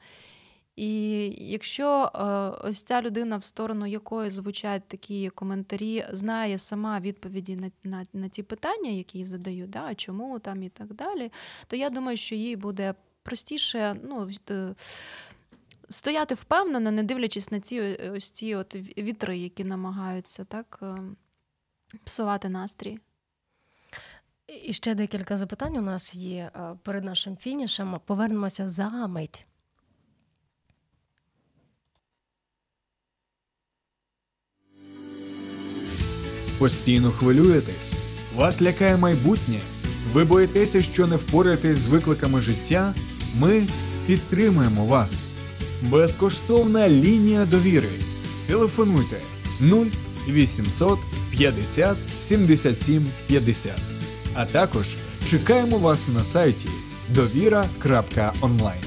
І 0.76 1.20
якщо 1.50 2.10
е, 2.14 2.22
ось 2.68 2.82
ця 2.82 3.02
людина, 3.02 3.36
в 3.36 3.44
сторону 3.44 3.86
якої 3.86 4.30
звучать 4.30 4.82
такі 4.88 5.28
коментарі, 5.28 6.04
знає 6.12 6.58
сама 6.58 7.00
відповіді 7.00 7.56
на 7.56 7.70
на, 7.84 8.04
на 8.12 8.28
ті 8.28 8.42
питання, 8.42 8.90
які 8.90 9.18
їй 9.18 9.24
задають, 9.24 9.70
да, 9.70 9.94
чому 9.94 10.38
там 10.38 10.62
і 10.62 10.68
так 10.68 10.94
далі, 10.94 11.32
то 11.66 11.76
я 11.76 11.90
думаю, 11.90 12.16
що 12.16 12.34
їй 12.34 12.56
буде 12.56 12.94
простіше 13.22 13.96
ну, 14.08 14.28
стояти 15.88 16.34
впевнено, 16.34 16.90
не 16.90 17.02
дивлячись 17.02 17.50
на 17.50 17.60
ці 17.60 17.76
е, 17.76 18.10
ось 18.16 18.30
ці 18.30 18.54
от 18.54 18.74
вітри, 18.98 19.38
які 19.38 19.64
намагаються 19.64 20.44
так 20.44 20.78
е, 20.82 20.96
псувати 22.04 22.48
настрій. 22.48 22.98
І 24.64 24.72
ще 24.72 24.94
декілька 24.94 25.36
запитань 25.36 25.76
у 25.76 25.82
нас 25.82 26.14
є 26.14 26.50
е, 26.54 26.76
перед 26.82 27.04
нашим 27.04 27.36
фінішем. 27.36 28.00
Повернемося 28.06 28.68
за 28.68 28.88
мить. 29.06 29.44
Постійно 36.58 37.10
хвилюєтесь, 37.10 37.92
вас 38.34 38.62
лякає 38.62 38.96
майбутнє. 38.96 39.60
Ви 40.12 40.24
боїтеся, 40.24 40.82
що 40.82 41.06
не 41.06 41.16
впораєтесь 41.16 41.78
з 41.78 41.86
викликами 41.86 42.40
життя. 42.40 42.94
Ми 43.34 43.66
підтримуємо 44.06 44.86
вас. 44.86 45.27
Безкоштовна 45.82 46.88
лінія 46.88 47.46
довіри. 47.46 47.90
Телефонуйте 48.46 49.20
0800 49.60 50.98
50 51.30 51.96
77 52.20 53.06
50. 53.26 53.72
А 54.34 54.46
також 54.46 54.96
чекаємо 55.30 55.78
вас 55.78 56.08
на 56.08 56.24
сайті 56.24 56.68
довіра.онлайн. 57.08 58.80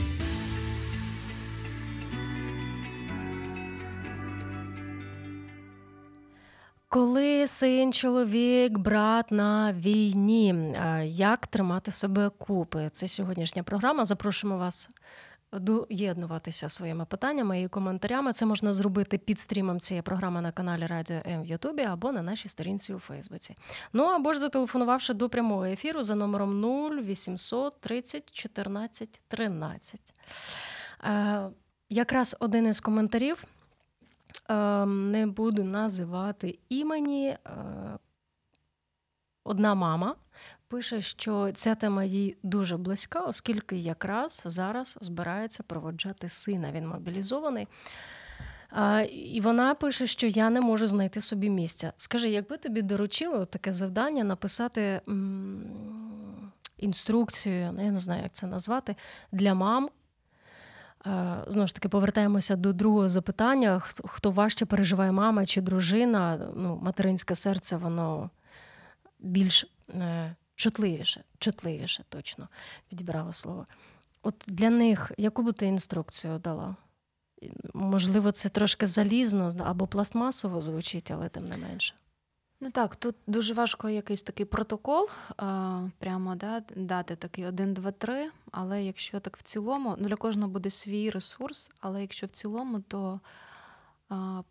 Коли 6.88 7.48
син, 7.48 7.94
чоловік, 7.94 8.78
брат 8.78 9.32
на 9.32 9.74
війні, 9.74 10.76
як 11.06 11.48
тримати 11.48 11.92
себе 11.92 12.30
купи? 12.38 12.90
Це 12.92 13.08
сьогоднішня 13.08 13.64
програма. 13.64 14.06
Запрошуємо 14.06 14.60
вас 14.60 14.90
доєднуватися 15.54 16.70
своїми 16.70 17.06
питаннями 17.06 17.62
і 17.62 17.68
коментарями. 17.68 18.34
Це 18.34 18.46
можна 18.46 18.74
зробити 18.74 19.18
під 19.18 19.40
стрімом 19.40 19.80
цієї 19.80 20.02
програми 20.02 20.42
на 20.42 20.52
каналі 20.52 20.86
Радіо 20.86 21.22
М 21.28 21.44
в 21.44 21.46
Ютубі 21.46 21.84
або 21.84 22.12
на 22.12 22.22
нашій 22.22 22.48
сторінці 22.48 22.94
у 22.94 23.00
Фейсбуці. 23.00 23.56
Ну 23.94 24.04
або 24.04 24.34
ж 24.34 24.40
зателефонувавши 24.40 25.14
до 25.14 25.30
прямого 25.30 25.66
ефіру 25.66 26.04
за 26.04 26.16
номером 26.16 26.64
0800 26.64 27.80
30 27.80 28.32
14 28.32 29.22
13. 29.28 30.14
Е, 31.04 31.50
якраз 31.90 32.38
один 32.40 32.68
із 32.68 32.80
коментарів. 32.80 33.44
Ем, 34.50 35.12
не 35.12 35.28
буду 35.28 35.64
називати 35.64 36.60
імені. 36.70 37.28
Е, 37.28 37.38
одна 39.44 39.76
мама 39.76 40.16
пише, 40.72 41.02
що 41.02 41.52
ця 41.54 41.76
тема 41.76 42.04
їй 42.04 42.38
дуже 42.44 42.78
близька, 42.78 43.20
оскільки 43.20 43.78
якраз 43.78 44.42
зараз 44.46 44.98
збирається 45.02 45.64
проводжати 45.64 46.30
сина. 46.30 46.72
Він 46.72 46.88
мобілізований. 46.88 47.68
І 49.12 49.42
вона 49.42 49.76
пише, 49.76 50.08
що 50.08 50.28
я 50.28 50.50
не 50.50 50.62
можу 50.62 50.88
знайти 50.88 51.22
собі 51.22 51.50
місця. 51.50 51.94
Скажи, 51.98 52.30
якби 52.30 52.58
тобі 52.58 52.82
доручили 52.82 53.46
таке 53.46 53.74
завдання 53.74 54.24
написати 54.24 55.02
інструкцію, 56.78 57.56
я 57.62 57.92
не 57.92 58.00
знаю, 58.00 58.24
як 58.24 58.32
це 58.32 58.48
назвати, 58.48 58.96
для 59.32 59.54
мам. 59.54 59.90
Знову 61.48 61.68
ж 61.68 61.76
таки, 61.76 61.90
повертаємося 61.90 62.56
до 62.56 62.74
другого 62.74 63.10
запитання: 63.10 63.82
хто 64.06 64.32
важче 64.32 64.66
переживає 64.66 65.12
мама 65.12 65.46
чи 65.46 65.62
дружина? 65.62 66.50
Ну, 66.56 66.80
Материнське 66.82 67.36
серце, 67.36 67.78
воно 67.78 68.30
більш 69.20 69.66
е, 69.90 70.36
чутливіше, 70.62 71.24
чутливіше, 71.40 72.04
точно 72.10 72.48
підібрала 72.90 73.34
слово. 73.34 73.66
От 74.22 74.36
для 74.48 74.70
них 74.70 75.12
яку 75.18 75.44
би 75.44 75.54
ти 75.54 75.66
інструкцію 75.66 76.40
дала? 76.40 76.76
Можливо, 77.74 78.32
це 78.32 78.50
трошки 78.50 78.88
залізно 78.88 79.52
або 79.60 79.88
пластмасово 79.88 80.62
звучить, 80.62 81.12
але 81.12 81.30
тим 81.30 81.48
не 81.48 81.58
менше. 81.58 81.94
Ну 82.60 82.72
так, 82.72 82.96
тут 82.96 83.16
дуже 83.28 83.54
важко 83.54 83.90
якийсь 83.90 84.24
такий 84.24 84.46
протокол, 84.46 85.10
прямо 85.98 86.36
да, 86.36 86.64
дати 86.76 87.16
такий 87.16 87.46
один, 87.46 87.74
два, 87.74 87.92
три. 87.92 88.32
Але 88.52 88.84
якщо 88.84 89.20
так 89.20 89.38
в 89.38 89.44
цілому, 89.44 89.96
ну 90.00 90.08
для 90.08 90.16
кожного 90.16 90.52
буде 90.52 90.70
свій 90.70 91.10
ресурс, 91.10 91.72
але 91.80 92.02
якщо 92.02 92.28
в 92.28 92.30
цілому, 92.30 92.80
то 92.80 93.20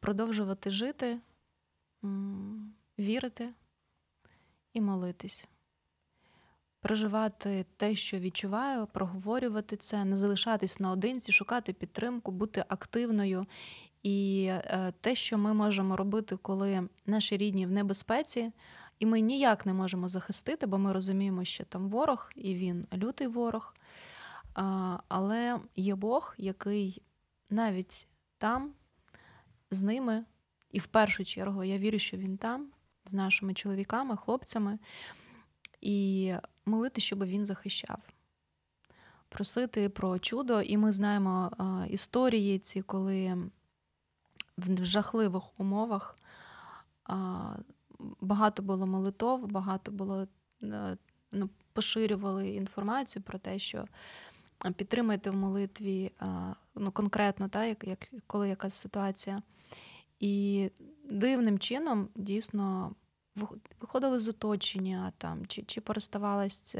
продовжувати 0.00 0.70
жити, 0.70 1.18
вірити 2.98 3.48
і 4.72 4.80
молитись 4.80 5.46
проживати 6.80 7.66
те, 7.76 7.94
що 7.94 8.18
відчуваю, 8.18 8.86
проговорювати 8.86 9.76
це, 9.76 10.04
не 10.04 10.16
залишатись 10.16 10.80
наодинці, 10.80 11.32
шукати 11.32 11.72
підтримку, 11.72 12.32
бути 12.32 12.64
активною. 12.68 13.46
І 14.02 14.46
е, 14.50 14.92
те, 15.00 15.14
що 15.14 15.38
ми 15.38 15.54
можемо 15.54 15.96
робити, 15.96 16.36
коли 16.36 16.88
наші 17.06 17.36
рідні 17.36 17.66
в 17.66 17.70
небезпеці, 17.70 18.52
і 18.98 19.06
ми 19.06 19.20
ніяк 19.20 19.66
не 19.66 19.74
можемо 19.74 20.08
захистити, 20.08 20.66
бо 20.66 20.78
ми 20.78 20.92
розуміємо, 20.92 21.44
що 21.44 21.64
там 21.64 21.88
ворог, 21.88 22.30
і 22.36 22.54
він 22.54 22.86
лютий 22.94 23.26
ворог. 23.26 23.74
Але 25.08 25.60
є 25.76 25.94
Бог, 25.94 26.34
який 26.38 27.02
навіть 27.50 28.08
там 28.38 28.72
з 29.70 29.82
ними, 29.82 30.24
і 30.70 30.78
в 30.78 30.86
першу 30.86 31.24
чергу 31.24 31.64
я 31.64 31.78
вірю, 31.78 31.98
що 31.98 32.16
він 32.16 32.36
там, 32.36 32.70
з 33.04 33.14
нашими 33.14 33.54
чоловіками, 33.54 34.16
хлопцями. 34.16 34.78
І 35.80 36.32
молити, 36.70 37.00
щоб 37.00 37.24
він 37.24 37.46
захищав, 37.46 37.98
просити 39.28 39.88
про 39.88 40.18
чудо. 40.18 40.62
І 40.62 40.76
ми 40.76 40.92
знаємо 40.92 41.50
а, 41.58 41.86
історії 41.90 42.58
ці, 42.58 42.82
коли 42.82 43.36
в 44.58 44.84
жахливих 44.84 45.60
умовах 45.60 46.16
а, 47.04 47.52
багато 48.20 48.62
було 48.62 48.86
молитов, 48.86 49.46
багато 49.46 49.92
було 49.92 50.26
е, 50.62 50.96
ну, 51.32 51.50
поширювали 51.72 52.48
інформацію 52.48 53.22
про 53.22 53.38
те, 53.38 53.58
що 53.58 53.84
підтримайте 54.76 55.30
в 55.30 55.36
молитві 55.36 56.12
ну, 56.74 56.90
конкретно, 56.92 57.48
так, 57.48 57.68
як, 57.68 57.84
як 57.84 58.08
коли 58.26 58.48
якась 58.48 58.74
ситуація. 58.74 59.42
І 60.20 60.70
дивним 61.10 61.58
чином 61.58 62.08
дійсно 62.16 62.94
виходили 63.80 64.20
з 64.20 64.28
оточення, 64.28 65.12
там, 65.18 65.46
чи 65.46 65.62
чи 65.62 65.80
переставалась, 65.80 66.76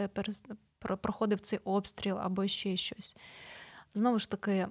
проходив 0.79 1.41
цей 1.41 1.59
обстріл 1.65 2.19
або 2.21 2.47
ще 2.47 2.77
щось. 2.77 3.17
Знову 3.95 4.19
ж 4.19 4.31
таки, 4.31 4.67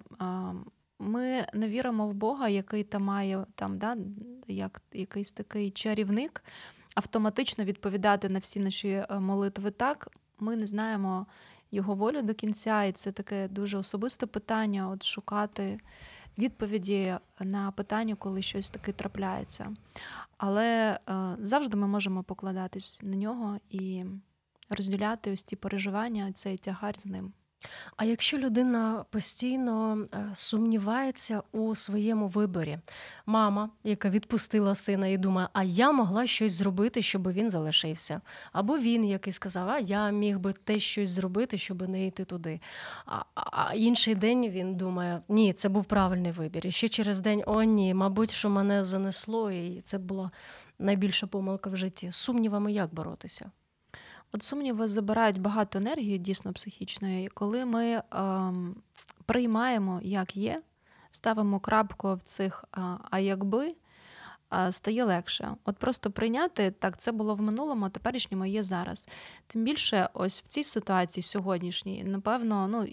ми 1.00 1.48
не 1.54 1.68
віримо 1.68 2.08
в 2.08 2.13
Бога, 2.13 2.50
який 2.50 2.84
там 2.84 3.04
має 3.04 3.46
там, 3.56 3.78
да, 3.78 3.98
як 4.48 4.82
якийсь 4.94 5.32
такий 5.32 5.72
чарівник, 5.72 6.44
автоматично 6.96 7.63
відповідати 7.63 8.30
на 8.30 8.39
всі 8.39 8.60
наші 8.60 8.89
е, 8.89 9.20
молитви 9.20 9.72
так. 9.72 10.08
Ми 10.39 10.56
не 10.56 10.65
знаємо 10.65 11.28
його 11.72 11.96
волю 11.96 12.22
до 12.22 12.34
кінця, 12.34 12.84
і 12.84 12.92
це 12.92 13.12
таке 13.12 13.48
дуже 13.48 13.78
особисте 13.78 14.26
питання: 14.26 14.89
от 14.89 15.04
шукати 15.04 15.80
відповіді 16.39 17.15
на 17.39 17.71
питання, 17.71 18.15
коли 18.15 18.41
щось 18.41 18.69
таке 18.69 18.91
трапляється. 18.91 19.73
Але 20.38 20.99
е, 21.10 21.38
завжди 21.39 21.78
ми 21.78 21.88
можемо 21.88 22.23
покладатись 22.23 22.99
на 23.04 23.15
нього 23.15 23.60
і 23.69 24.06
розділяти 24.69 25.32
ось 25.32 25.43
ці 25.43 25.56
переживання, 25.56 26.32
цей 26.34 26.58
тягар 26.58 26.99
з 26.99 27.06
ним. 27.06 27.34
А 27.98 28.06
якщо 28.06 28.38
людина 28.38 29.06
постійно 29.10 29.98
е, 30.13 30.30
сумнівається 30.34 31.43
у 31.52 31.76
своєму 31.76 32.28
виборі, 32.28 32.78
мама, 33.26 33.69
яка 33.84 34.10
відпустила 34.10 34.76
сина 34.76 35.08
і 35.08 35.17
думає, 35.17 35.48
а 35.54 35.63
я 35.63 35.91
могла 35.91 36.28
щось 36.28 36.52
зробити, 36.52 37.02
щоб 37.02 37.32
він 37.32 37.50
залишився, 37.50 38.22
або 38.52 38.78
він, 38.78 39.06
який 39.06 39.34
сказав, 39.34 39.69
а 39.69 39.80
я 39.80 40.10
міг 40.10 40.39
би 40.39 40.54
те 40.54 40.80
щось 40.80 41.10
зробити, 41.10 41.58
щоб 41.58 41.89
не 41.89 42.08
йти 42.08 42.26
туди. 42.26 42.60
А, 43.06 43.24
а 43.36 43.74
інший 43.74 44.15
день 44.15 44.50
він 44.50 44.76
думає, 44.76 45.22
ні, 45.30 45.54
це 45.54 45.69
був 45.69 45.86
правильний 45.86 46.32
вибір. 46.32 46.67
І 46.67 46.72
ще 46.72 46.89
через 46.89 47.19
день, 47.19 47.43
о, 47.45 47.63
ні, 47.63 47.93
мабуть, 47.93 48.32
що 48.32 48.50
мене 48.50 48.84
занесло, 48.84 49.52
і 49.52 49.82
це 49.82 49.98
була 49.98 50.32
найбільша 50.80 51.28
помилка 51.28 51.69
в 51.69 51.78
житті. 51.78 52.12
Сумнівами 52.12 52.72
як 52.72 52.93
боротися? 52.93 53.52
От 54.32 54.44
сумніви 54.44 54.88
забирають 54.88 55.42
багато 55.42 55.78
енергії, 55.78 56.18
дійсно 56.18 56.54
психічної, 56.54 57.28
коли 57.28 57.65
ми 57.65 58.04
ем, 58.12 58.76
приймаємо, 59.26 60.00
як 60.04 60.38
є, 60.38 60.62
ставимо 61.12 61.60
крапку 61.60 62.15
в 62.15 62.22
цих 62.22 62.65
а 63.12 63.20
якби. 63.20 63.76
Стає 64.72 65.04
легше. 65.04 65.56
От 65.65 65.78
просто 65.78 66.12
прийняти 66.12 66.72
так, 66.72 66.98
це 66.98 67.12
було 67.12 67.36
в 67.36 67.42
минулому, 67.42 67.86
а 67.86 67.89
теперішньому 67.89 68.46
є 68.46 68.63
зараз. 68.63 69.10
Тим 69.48 69.63
більше, 69.63 70.10
ось 70.13 70.42
в 70.42 70.48
цій 70.48 70.63
ситуації 70.63 71.24
сьогоднішній, 71.24 72.04
напевно, 72.04 72.68
ну 72.68 72.88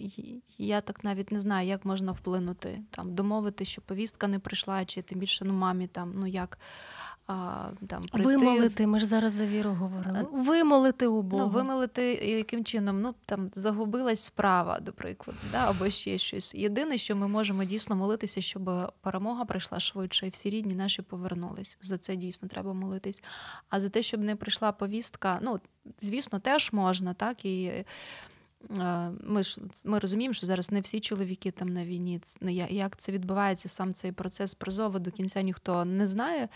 я 0.57 0.81
так 0.81 1.03
навіть 1.03 1.31
не 1.31 1.39
знаю, 1.39 1.67
як 1.67 1.85
можна 1.85 2.11
вплинути, 2.11 2.81
там 2.91 3.15
домовити, 3.15 3.65
що 3.65 3.81
повістка 3.81 4.27
не 4.27 4.39
прийшла, 4.39 4.85
чи 4.85 5.01
тим 5.01 5.19
більше 5.19 5.45
ну 5.45 5.53
мамі 5.53 5.87
там, 5.87 6.13
ну 6.15 6.27
як 6.27 6.59
а, 7.27 7.69
там 7.87 8.03
прийти. 8.03 8.37
Вимолити, 8.37 8.87
ми 8.87 8.99
ж 8.99 9.05
зараз 9.05 9.33
за 9.33 9.45
віру 9.45 9.69
говорили. 9.69 10.27
Вимолити 10.31 11.07
у 11.07 11.21
Бога. 11.21 11.43
Ну, 11.43 11.49
вимолити 11.49 12.03
яким 12.13 12.65
чином? 12.65 13.01
Ну 13.01 13.15
там 13.25 13.51
загубилась 13.53 14.23
справа, 14.23 14.79
до 14.79 14.93
прикладу, 14.93 15.39
да, 15.51 15.69
або 15.69 15.89
ще 15.89 16.17
щось. 16.17 16.55
Єдине, 16.55 16.97
що 16.97 17.15
ми 17.15 17.27
можемо 17.27 17.63
дійсно 17.63 17.95
молитися, 17.95 18.41
щоб 18.41 18.93
перемога 19.01 19.45
прийшла 19.45 19.79
швидше, 19.79 20.27
і 20.27 20.29
всі 20.29 20.49
рідні 20.49 20.75
наші 20.75 21.01
повернулись. 21.01 21.77
За 21.81 21.97
це 21.97 22.15
дійсно 22.15 22.47
треба 22.47 22.73
молитись. 22.73 23.23
А 23.69 23.79
за 23.79 23.89
те, 23.89 24.01
щоб 24.01 24.21
не 24.21 24.35
прийшла 24.35 24.71
повістка, 24.71 25.39
ну 25.41 25.59
звісно, 25.99 26.39
теж 26.39 26.73
можна, 26.73 27.13
так 27.13 27.45
і. 27.45 27.85
Ми 29.23 29.43
ж 29.43 29.61
ми 29.85 29.99
розуміємо, 29.99 30.33
що 30.33 30.47
зараз 30.47 30.71
не 30.71 30.81
всі 30.81 30.99
чоловіки 30.99 31.51
там 31.51 31.67
на 31.67 31.85
війні. 31.85 32.21
Як 32.69 32.97
це 32.97 33.11
відбувається, 33.11 33.69
сам 33.69 33.93
цей 33.93 34.11
процес 34.11 34.53
призову 34.53 34.99
до 34.99 35.11
кінця 35.11 35.41
ніхто 35.41 35.85
не 35.85 36.07
знає 36.07 36.49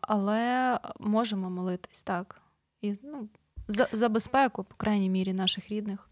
але 0.00 0.78
можемо 1.00 1.50
молитись 1.50 2.02
так. 2.02 2.40
І 2.80 2.94
ну, 3.02 3.28
за, 3.68 3.88
за 3.92 4.08
безпеку, 4.08 4.64
по 4.64 4.74
крайній 4.74 5.10
мірі, 5.10 5.32
наших 5.32 5.68
рідних. 5.68 6.08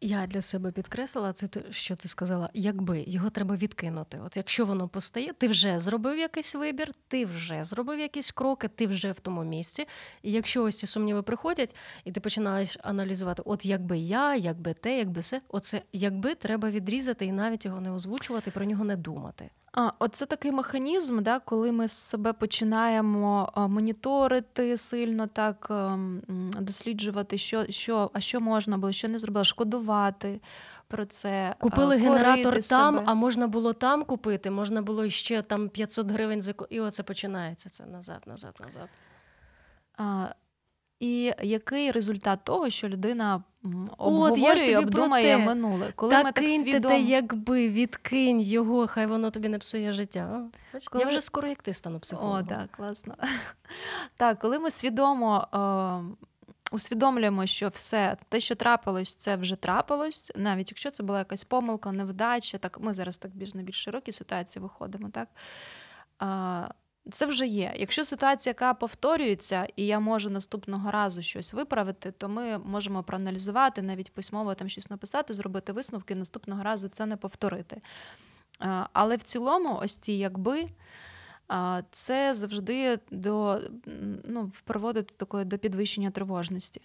Я 0.00 0.26
для 0.26 0.42
себе 0.42 0.72
підкреслила 0.72 1.32
це, 1.32 1.48
що 1.70 1.96
ти 1.96 2.08
сказала, 2.08 2.48
якби 2.54 3.04
його 3.06 3.30
треба 3.30 3.56
відкинути. 3.56 4.20
От 4.26 4.36
якщо 4.36 4.66
воно 4.66 4.88
постає, 4.88 5.32
ти 5.32 5.48
вже 5.48 5.78
зробив 5.78 6.18
якийсь 6.18 6.54
вибір, 6.54 6.92
ти 7.08 7.26
вже 7.26 7.64
зробив 7.64 7.98
якісь 7.98 8.30
кроки, 8.30 8.68
ти 8.68 8.86
вже 8.86 9.12
в 9.12 9.20
тому 9.20 9.44
місці. 9.44 9.84
І 10.22 10.32
якщо 10.32 10.62
ось 10.64 10.78
ці 10.78 10.86
сумніви 10.86 11.22
приходять, 11.22 11.76
і 12.04 12.12
ти 12.12 12.20
починаєш 12.20 12.78
аналізувати, 12.82 13.42
от 13.46 13.66
якби 13.66 13.98
я, 13.98 14.36
якби 14.36 14.74
те, 14.74 14.98
якби 14.98 15.20
все, 15.20 15.40
оце 15.48 15.82
якби 15.92 16.34
треба 16.34 16.70
відрізати 16.70 17.26
і 17.26 17.32
навіть 17.32 17.64
його 17.64 17.80
не 17.80 17.92
озвучувати, 17.92 18.50
про 18.50 18.64
нього 18.64 18.84
не 18.84 18.96
думати. 18.96 19.50
А, 19.72 19.90
Оце 19.98 20.26
такий 20.26 20.52
механізм, 20.52 21.22
да, 21.22 21.38
коли 21.38 21.72
ми 21.72 21.88
себе 21.88 22.32
починаємо 22.32 23.52
моніторити 23.56 24.76
сильно, 24.76 25.26
так 25.26 25.66
ем, 25.70 26.22
досліджувати, 26.60 27.38
що, 27.38 27.66
що, 27.68 28.10
а 28.12 28.20
що 28.20 28.40
можна 28.40 28.78
було, 28.78 28.92
що 28.92 29.08
не 29.08 29.18
зробила, 29.18 29.44
шкодувати 29.60 30.40
про 30.88 31.06
це. 31.06 31.54
Купили 31.58 31.96
корити 31.98 32.08
генератор 32.08 32.62
там, 32.62 32.94
себе. 32.94 33.06
а 33.06 33.14
можна 33.14 33.46
було 33.46 33.72
там 33.72 34.04
купити, 34.04 34.50
можна 34.50 34.82
було 34.82 35.08
ще 35.08 35.42
там 35.42 35.68
500 35.68 36.10
гривень 36.10 36.42
за 36.42 36.54
і 36.70 36.80
оце 36.80 37.02
починається 37.02 37.68
це 37.68 37.86
назад, 37.86 38.22
назад, 38.26 38.60
назад. 38.60 38.88
А, 39.96 40.26
І 41.00 41.32
який 41.42 41.90
результат 41.90 42.40
того, 42.44 42.70
що 42.70 42.88
людина 42.88 43.42
От, 43.64 43.98
обговорює, 43.98 44.70
і 44.70 44.76
обдумає 44.76 45.38
минуле? 45.38 45.92
Коли 45.96 46.12
Та 46.12 46.22
ми 46.22 46.32
так 46.32 46.48
свідомо... 46.48 46.94
те, 46.94 47.00
якби 47.00 47.68
відкинь 47.68 48.40
його, 48.40 48.86
хай 48.86 49.06
воно 49.06 49.30
тобі 49.30 49.48
не 49.48 49.58
псує 49.58 49.92
життя. 49.92 50.42
Коли- 50.90 51.04
Я 51.04 51.10
вже 51.10 51.20
скоро 51.20 51.48
як 51.48 51.62
ти 51.62 51.72
стану 51.72 52.00
О, 52.20 52.42
так, 52.42 52.70
класно. 52.70 53.14
Так, 54.16 54.38
коли 54.38 54.58
ми 54.58 54.70
свідомо 54.70 55.48
е, 55.54 56.26
усвідомлюємо, 56.70 57.46
що 57.46 57.68
все 57.68 58.16
те, 58.28 58.40
що 58.40 58.54
трапилось, 58.54 59.14
це 59.14 59.36
вже 59.36 59.56
трапилось, 59.56 60.32
навіть 60.36 60.70
якщо 60.70 60.90
це 60.90 61.02
була 61.02 61.18
якась 61.18 61.44
помилка, 61.44 61.92
невдача, 61.92 62.58
так 62.58 62.80
ми 62.80 62.94
зараз 62.94 63.18
так 63.18 63.36
більш 63.36 63.54
на 63.54 63.62
більш 63.62 63.82
широкі 63.82 64.12
ситуації 64.12 64.62
виходимо, 64.62 65.10
так. 65.10 65.28
Е, 66.22 66.74
це 67.10 67.26
вже 67.26 67.46
є. 67.46 67.74
Якщо 67.76 68.04
ситуація, 68.04 68.50
яка 68.50 68.74
повторюється, 68.74 69.66
і 69.76 69.86
я 69.86 70.00
можу 70.00 70.30
наступного 70.30 70.90
разу 70.90 71.22
щось 71.22 71.52
виправити, 71.52 72.10
то 72.10 72.28
ми 72.28 72.58
можемо 72.58 73.02
проаналізувати, 73.02 73.82
навіть 73.82 74.12
письмово 74.12 74.54
там 74.54 74.68
щось 74.68 74.90
написати, 74.90 75.34
зробити 75.34 75.72
висновки, 75.72 76.14
наступного 76.14 76.62
разу 76.62 76.88
це 76.88 77.06
не 77.06 77.16
повторити. 77.16 77.80
Але 78.92 79.16
в 79.16 79.22
цілому, 79.22 79.78
ось 79.82 79.96
ці 79.96 80.12
якби. 80.12 80.66
Це 81.90 82.34
завжди 82.34 82.98
до 83.10 83.60
ну, 84.24 84.52
приводить 84.64 85.06
до 85.06 85.14
такої 85.14 85.44
до 85.44 85.58
підвищення 85.58 86.10
тривожності. 86.10 86.80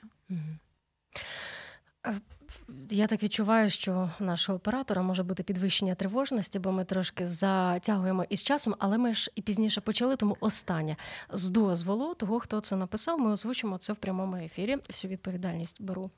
Я 2.90 3.08
так 3.08 3.24
відчуваю, 3.24 3.70
що 3.70 4.10
нашого 4.20 4.56
оператора 4.56 5.02
може 5.02 5.24
бути 5.24 5.44
підвищення 5.44 5.96
тривожності, 5.96 6.60
бо 6.60 6.72
ми 6.72 6.86
трошки 6.86 7.28
затягуємо 7.28 8.26
із 8.30 8.44
часом, 8.44 8.76
але 8.80 8.98
ми 8.98 9.16
ж 9.16 9.32
і 9.36 9.42
пізніше 9.42 9.82
почали, 9.82 10.16
тому 10.16 10.38
останнє. 10.40 10.98
З 11.34 11.50
дозволу 11.50 12.14
того, 12.14 12.40
хто 12.40 12.62
це 12.62 12.76
написав, 12.76 13.20
ми 13.20 13.32
озвучимо 13.32 13.78
це 13.78 13.94
в 13.94 13.96
прямому 13.96 14.36
ефірі. 14.36 14.78
Всю 14.88 15.12
відповідальність 15.12 15.82
беру 15.82 16.12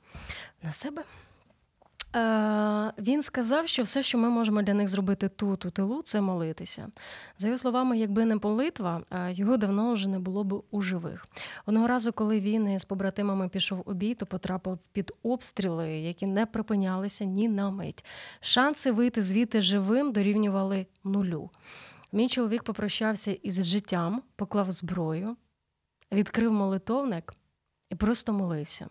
на 0.62 0.72
себе. 0.72 1.02
Е, 2.16 2.92
він 2.98 3.22
сказав, 3.22 3.68
що 3.68 3.82
все, 3.82 4.02
що 4.02 4.18
ми 4.18 4.28
можемо 4.28 4.62
для 4.62 4.74
них 4.74 4.88
зробити 4.88 5.28
тут, 5.28 5.64
у 5.64 5.70
тилу, 5.70 6.02
це 6.02 6.20
молитися. 6.20 6.88
За 7.38 7.48
його 7.48 7.58
словами, 7.58 7.98
якби 7.98 8.24
не 8.24 8.36
молитва, 8.36 9.02
е, 9.10 9.32
його 9.32 9.56
давно 9.56 9.92
вже 9.92 10.08
не 10.08 10.18
було 10.18 10.44
б 10.44 10.62
у 10.70 10.82
живих. 10.82 11.26
Одного 11.66 11.86
разу, 11.86 12.12
коли 12.12 12.40
він 12.40 12.70
із 12.70 12.84
побратимами 12.84 13.48
пішов 13.48 13.82
у 13.86 13.92
бій, 13.92 14.14
то 14.14 14.26
потрапив 14.26 14.78
під 14.92 15.12
обстріли, 15.22 15.88
які 15.88 16.26
не 16.26 16.46
припинялися 16.46 17.24
ні 17.24 17.48
на 17.48 17.70
мить. 17.70 18.04
Шанси 18.40 18.92
вийти 18.92 19.22
звідти 19.22 19.62
живим 19.62 20.12
дорівнювали 20.12 20.86
нулю. 21.04 21.50
Мій 22.12 22.28
чоловік 22.28 22.62
попрощався 22.62 23.32
із 23.32 23.66
життям, 23.66 24.22
поклав 24.36 24.70
зброю, 24.70 25.36
відкрив 26.12 26.52
молитовник 26.52 27.32
і 27.90 27.94
просто 27.94 28.32
молився. 28.32 28.88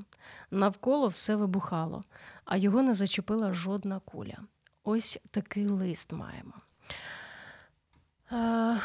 Навколо 0.52 1.08
все 1.08 1.36
вибухало, 1.36 2.02
а 2.46 2.58
його 2.58 2.82
не 2.82 2.94
зачепила 2.94 3.54
жодна 3.54 4.00
куля. 4.00 4.38
Ось 4.84 5.20
такий 5.32 5.68
лист 5.68 6.14
маємо. 6.14 6.54
Е, 8.32 8.82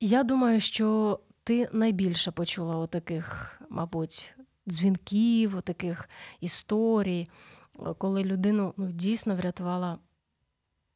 я 0.00 0.22
думаю, 0.22 0.60
що 0.60 1.20
ти 1.44 1.68
найбільше 1.72 2.30
почула 2.30 2.76
отаких, 2.76 3.60
мабуть, 3.68 4.34
дзвінків, 4.68 5.56
отаких 5.56 6.08
історій, 6.40 7.28
коли 7.98 8.24
людину 8.24 8.74
ну, 8.76 8.92
дійсно 8.92 9.36
врятувала 9.36 9.96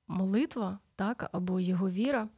молитва, 0.08 0.78
так, 0.96 1.28
або 1.32 1.60
його 1.60 1.90
віра. 1.90 2.28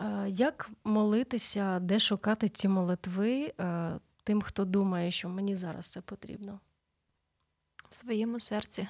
Е, 0.00 0.26
Як 0.28 0.70
молитися, 0.84 1.78
де 1.80 1.98
шукати 1.98 2.48
ці 2.48 2.68
молитви 2.68 3.52
е, 3.60 3.92
тим, 4.24 4.42
хто 4.42 4.64
думає, 4.64 5.10
що 5.10 5.28
мені 5.28 5.54
зараз 5.54 5.86
це 5.86 6.00
потрібно? 6.00 6.60
В 7.88 7.94
своєму 7.94 8.38
серці. 8.38 8.88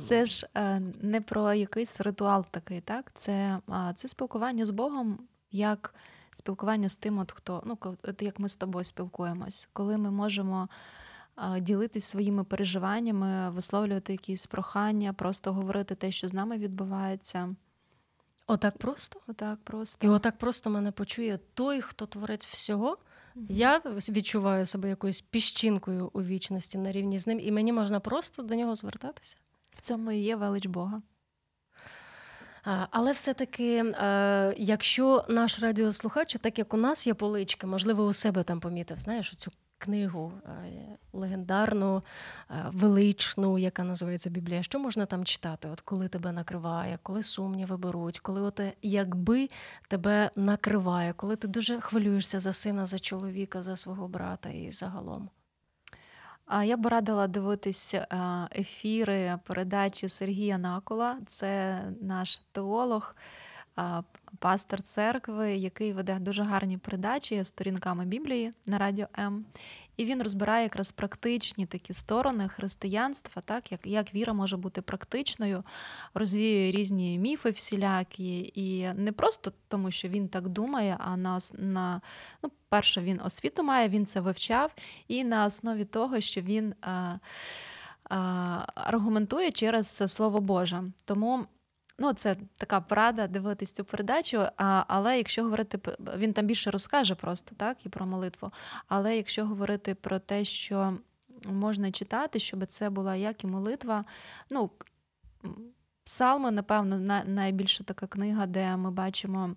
Це 0.00 0.26
ж 0.26 0.48
е, 0.54 0.80
не 1.02 1.20
про 1.20 1.54
якийсь 1.54 2.00
ритуал 2.00 2.46
такий, 2.50 2.80
так? 2.80 3.10
Це, 3.14 3.60
це 3.96 4.08
спілкування 4.08 4.64
з 4.64 4.70
Богом 4.70 5.28
як 5.50 5.94
спілкування 6.30 6.88
з 6.88 6.96
тим, 6.96 7.18
от 7.18 7.32
хто, 7.32 7.62
ну, 7.66 7.78
от 8.02 8.22
як 8.22 8.38
ми 8.38 8.48
з 8.48 8.56
тобою 8.56 8.84
спілкуємось, 8.84 9.68
коли 9.72 9.96
ми 9.96 10.10
можемо 10.10 10.68
ділитись 11.60 12.04
своїми 12.04 12.44
переживаннями, 12.44 13.50
висловлювати 13.50 14.12
якісь 14.12 14.46
прохання, 14.46 15.12
просто 15.12 15.52
говорити 15.52 15.94
те, 15.94 16.10
що 16.10 16.28
з 16.28 16.32
нами 16.32 16.58
відбувається. 16.58 17.54
Отак 18.46 18.78
просто? 18.78 19.20
Отак 19.26 19.58
просто. 19.64 20.06
І 20.06 20.10
отак 20.10 20.38
просто 20.38 20.70
мене 20.70 20.92
почує 20.92 21.38
той, 21.54 21.80
хто 21.80 22.06
творець 22.06 22.46
всього. 22.46 22.96
Я 23.48 23.78
відчуваю 24.08 24.66
себе 24.66 24.88
якоюсь 24.88 25.20
піщинкою 25.20 26.10
у 26.12 26.22
вічності 26.22 26.78
на 26.78 26.92
рівні 26.92 27.18
з 27.18 27.26
ним, 27.26 27.40
і 27.40 27.52
мені 27.52 27.72
можна 27.72 28.00
просто 28.00 28.42
до 28.42 28.54
нього 28.54 28.74
звертатися. 28.74 29.36
В 29.74 29.80
цьому 29.80 30.12
і 30.12 30.18
є 30.18 30.36
велич 30.36 30.66
Бога. 30.66 31.02
Але 32.90 33.12
все-таки, 33.12 33.84
е, 33.84 34.54
якщо 34.56 35.24
наш 35.28 35.60
радіослухач, 35.60 36.36
так 36.40 36.58
як 36.58 36.74
у 36.74 36.76
нас 36.76 37.06
є 37.06 37.14
полички, 37.14 37.66
можливо, 37.66 38.04
у 38.04 38.12
себе 38.12 38.42
там 38.42 38.60
помітив, 38.60 38.98
знаєш, 38.98 39.36
цю 39.36 39.50
книгу 39.78 40.32
е, 40.44 40.50
легендарну, 41.12 42.02
е, 42.50 42.64
величну, 42.72 43.58
яка 43.58 43.84
називається 43.84 44.30
Біблія. 44.30 44.62
Що 44.62 44.78
можна 44.78 45.06
там 45.06 45.24
читати? 45.24 45.68
От 45.72 45.80
коли 45.80 46.08
тебе 46.08 46.32
накриває, 46.32 46.98
коли 47.02 47.22
сумніви 47.22 47.76
беруть, 47.76 48.18
коли 48.18 48.40
оте 48.40 48.72
якби 48.82 49.48
тебе 49.88 50.30
накриває, 50.36 51.12
коли 51.12 51.36
ти 51.36 51.48
дуже 51.48 51.80
хвилюєшся 51.80 52.40
за 52.40 52.52
сина, 52.52 52.86
за 52.86 52.98
чоловіка, 52.98 53.62
за 53.62 53.76
свого 53.76 54.08
брата 54.08 54.48
і 54.48 54.70
загалом. 54.70 55.30
Я 56.64 56.76
б 56.76 56.86
радила 56.86 57.26
дивитись 57.26 57.94
е, 57.94 58.06
ефіри 58.56 59.38
передачі 59.44 60.08
Сергія 60.08 60.58
Накола. 60.58 61.18
Це 61.26 61.82
наш 62.00 62.40
теолог, 62.52 63.16
е, 63.16 63.47
пастор 64.38 64.82
церкви, 64.82 65.56
який 65.56 65.92
веде 65.92 66.18
дуже 66.18 66.42
гарні 66.42 66.78
передачі 66.78 67.44
сторінками 67.44 68.04
Біблії 68.04 68.52
на 68.66 68.78
радіо 68.78 69.06
М. 69.18 69.44
І 69.96 70.04
він 70.04 70.22
розбирає 70.22 70.62
якраз 70.62 70.92
практичні 70.92 71.66
такі 71.66 71.94
сторони 71.94 72.48
християнства, 72.48 73.42
так 73.42 73.72
як, 73.72 73.80
як 73.86 74.14
віра 74.14 74.32
може 74.32 74.56
бути 74.56 74.82
практичною, 74.82 75.64
розвіює 76.14 76.70
різні 76.72 77.18
міфи 77.18 77.50
всілякі, 77.50 78.52
і 78.54 78.88
не 78.94 79.12
просто 79.12 79.52
тому, 79.68 79.90
що 79.90 80.08
він 80.08 80.28
так 80.28 80.48
думає, 80.48 80.96
а 81.00 81.16
на, 81.16 81.38
на 81.52 82.00
ну, 82.42 82.50
перше, 82.68 83.00
він 83.00 83.20
освіту 83.24 83.62
має, 83.62 83.88
він 83.88 84.06
це 84.06 84.20
вивчав, 84.20 84.74
і 85.08 85.24
на 85.24 85.46
основі 85.46 85.84
того, 85.84 86.20
що 86.20 86.40
він 86.40 86.74
а, 86.80 87.18
а, 88.04 88.66
аргументує 88.74 89.50
через 89.50 90.02
Слово 90.06 90.40
Боже. 90.40 90.82
Тому 91.04 91.46
ну, 91.98 92.12
це 92.12 92.36
така 92.56 92.80
порада 92.80 93.26
дивитись 93.26 93.72
цю 93.72 93.84
передачу. 93.84 94.46
Але 94.56 95.16
якщо 95.16 95.42
говорити 95.42 95.78
він 96.16 96.32
там 96.32 96.46
більше 96.46 96.70
розкаже 96.70 97.14
просто 97.14 97.54
так 97.54 97.86
і 97.86 97.88
про 97.88 98.06
молитву. 98.06 98.52
Але 98.88 99.16
якщо 99.16 99.46
говорити 99.46 99.94
про 99.94 100.18
те, 100.18 100.44
що 100.44 100.98
можна 101.46 101.90
читати, 101.90 102.38
щоб 102.38 102.66
це 102.66 102.90
була 102.90 103.16
як 103.16 103.44
і 103.44 103.46
молитва, 103.46 104.04
ну 104.50 104.70
псалми, 106.04 106.50
напевно, 106.50 107.22
найбільша 107.26 107.84
така 107.84 108.06
книга, 108.06 108.46
де 108.46 108.76
ми 108.76 108.90
бачимо. 108.90 109.54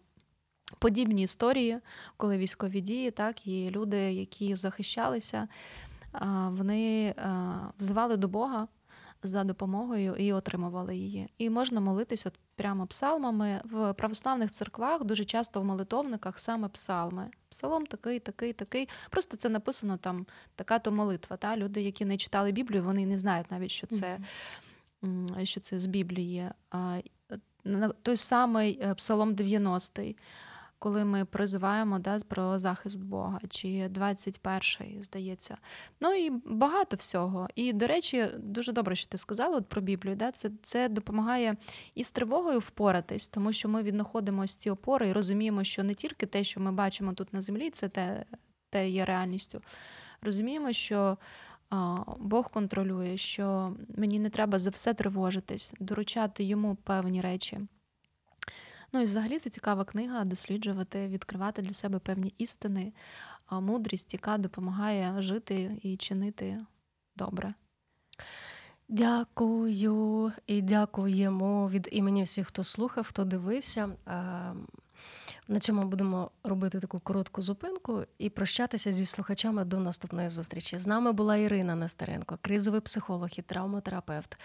Подібні 0.80 1.24
історії, 1.24 1.80
коли 2.18 2.38
військові 2.38 2.82
дії, 2.82 3.12
так 3.12 3.48
і 3.48 3.70
люди, 3.72 3.98
які 3.98 4.56
захищалися, 4.56 5.48
вони 6.50 7.16
взивали 7.78 8.18
до 8.18 8.28
Бога 8.28 8.68
за 9.24 9.43
допомогою 9.43 10.15
і 10.15 10.34
отримували 10.34 10.95
її. 10.95 11.30
І 11.38 11.49
можна 11.49 11.82
молитись 11.82 12.26
от 12.26 12.34
прямо 12.55 12.88
псалмами. 12.88 13.61
В 13.63 13.93
православних 13.93 14.51
церквах 14.51 15.03
дуже 15.03 15.26
часто 15.26 15.61
в 15.61 15.65
молитовниках 15.65 16.39
саме 16.39 16.67
псалми. 16.67 17.30
Псалом 17.49 17.86
такий, 17.86 18.19
такий, 18.19 18.53
такий. 18.53 18.89
Просто 19.09 19.38
це 19.38 19.49
написано 19.49 19.97
там 19.97 20.26
така 20.55 20.80
то 20.80 20.91
молитва. 20.91 21.38
Та? 21.38 21.57
Люди, 21.57 21.82
які 21.82 22.05
не 22.05 22.17
читали 22.17 22.51
Біблію, 22.51 22.84
вони 22.84 23.05
не 23.05 23.19
знають 23.19 23.51
навіть, 23.51 23.72
що 23.72 23.88
це, 23.88 24.19
що 25.43 25.59
це 25.59 25.80
з 25.80 25.86
Біблії. 25.86 26.49
Е, 26.74 27.03
Той 28.01 28.17
самий 28.17 28.80
е, 28.82 28.95
Псалом 28.95 29.36
90 29.36 30.01
коли 30.82 31.05
ми 31.05 31.25
призиваємо 31.25 31.99
да, 31.99 32.19
про 32.19 32.59
захист 32.59 33.03
Бога, 33.03 33.39
чи 33.49 33.67
21-й, 33.67 35.01
здається. 35.01 35.57
Ну 35.99 36.13
і 36.13 36.29
багато 36.45 36.97
всього. 36.97 37.47
І, 37.55 37.73
до 37.73 37.88
речі, 37.88 38.27
дуже 38.38 38.71
добре, 38.71 38.95
що 38.95 39.09
ти 39.09 39.17
сказала 39.17 39.57
от 39.57 39.69
про 39.69 39.82
Біблію. 39.82 40.15
Да? 40.15 40.32
Це, 40.32 40.51
це 40.61 40.89
допомагає 40.89 41.55
і 41.95 42.03
з 42.03 42.11
тривогою 42.11 42.59
впоратись, 42.59 43.27
тому 43.27 43.53
що 43.53 43.69
ми 43.69 43.84
віднаходимо 43.84 44.47
ці 44.47 44.69
опори 44.69 45.07
і 45.07 45.13
розуміємо, 45.13 45.63
що 45.63 45.84
не 45.84 45.93
тільки 45.93 46.25
те, 46.25 46.43
що 46.43 46.59
ми 46.59 46.71
бачимо 46.71 47.13
тут 47.13 47.34
на 47.34 47.41
землі, 47.41 47.69
це 47.69 47.89
те, 47.89 48.25
те 48.69 48.89
є 48.89 49.05
реальністю. 49.05 49.61
Розуміємо, 50.21 50.73
що 50.73 51.17
Бог 52.19 52.51
контролює, 52.51 53.17
що 53.17 53.75
мені 53.97 54.19
не 54.19 54.29
треба 54.29 54.59
за 54.59 54.69
все 54.69 54.93
тривожитись, 54.93 55.73
доручати 55.79 56.43
йому 56.43 56.75
певні 56.75 57.21
речі. 57.21 57.59
Ну 58.94 59.02
і 59.02 59.04
взагалі 59.04 59.39
це 59.39 59.50
цікава 59.50 59.84
книга 59.84 60.26
досліджувати, 60.26 61.08
відкривати 61.08 61.62
для 61.62 61.74
себе 61.74 62.00
певні 62.00 62.34
істини, 62.38 62.94
мудрість, 63.52 64.14
яка 64.14 64.38
допомагає 64.38 65.22
жити 65.22 65.80
і 65.84 65.98
чинити 65.98 66.66
добре. 67.16 67.54
Дякую 68.89 70.32
і 70.48 70.62
дякуємо 70.62 71.70
від 71.70 71.89
імені 71.92 72.24
всіх, 72.24 72.48
хто 72.48 72.64
слухав, 72.64 73.08
хто 73.08 73.26
дивився. 73.26 73.89
На 75.48 75.60
цьому 75.60 75.84
будемо 75.84 76.32
робити 76.44 76.80
таку 76.80 77.00
коротку 77.00 77.42
зупинку 77.42 78.04
і 78.18 78.30
прощатися 78.30 78.92
зі 78.92 79.06
слухачами 79.06 79.66
до 79.66 79.80
наступної 79.80 80.30
зустрічі. 80.30 80.78
З 80.78 80.88
нами 80.88 81.12
була 81.12 81.38
Ірина 81.38 81.76
Нестеренко, 81.76 82.39
кризовий 82.42 82.82
психолог 82.82 83.30
і 83.38 83.42
травматерапевт, 83.42 84.38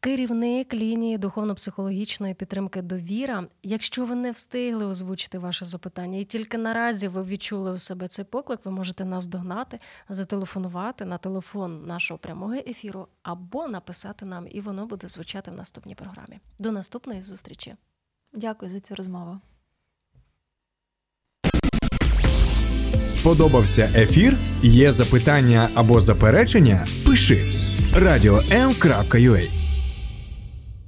керівник 0.00 0.74
лінії 0.74 1.18
духовно-психологічної 1.18 2.34
підтримки 2.34 2.82
довіра. 2.82 3.44
Якщо 3.62 4.04
ви 4.04 4.14
не 4.14 4.30
встигли 4.30 4.86
озвучити 4.86 5.38
ваше 5.38 5.64
запитання, 5.64 6.18
і 6.18 6.24
тільки 6.24 6.58
наразі 6.58 7.08
ви 7.08 7.22
відчули 7.22 7.72
у 7.72 7.78
себе 7.78 8.08
цей 8.08 8.24
поклик, 8.24 8.60
ви 8.64 8.72
можете 8.72 9.04
нас 9.04 9.26
догнати, 9.26 9.78
зателефонувати 10.08 11.04
на 11.04 11.18
телефон 11.18 11.86
нашого 11.86 12.18
прямого 12.18 12.54
ефіру 12.54 13.06
або 13.22 13.68
написати 13.68 14.26
нам, 14.26 14.46
і 14.50 14.60
воно 14.60 14.86
буде 14.86 15.08
звучати 15.08 15.50
в 15.50 15.54
наступній 15.54 15.94
програмі. 15.94 16.38
До 16.58 16.72
наступної 16.72 17.22
зустрічі. 17.22 17.74
Дякую 18.32 18.70
за 18.70 18.80
цю 18.80 18.94
розмову. 18.94 19.40
Сподобався 23.08 23.90
ефір? 23.94 24.36
Є 24.62 24.92
запитання 24.92 25.68
або 25.74 26.00
заперечення? 26.00 26.86
Пиши 27.06 27.44
радіом.ua 27.96 29.59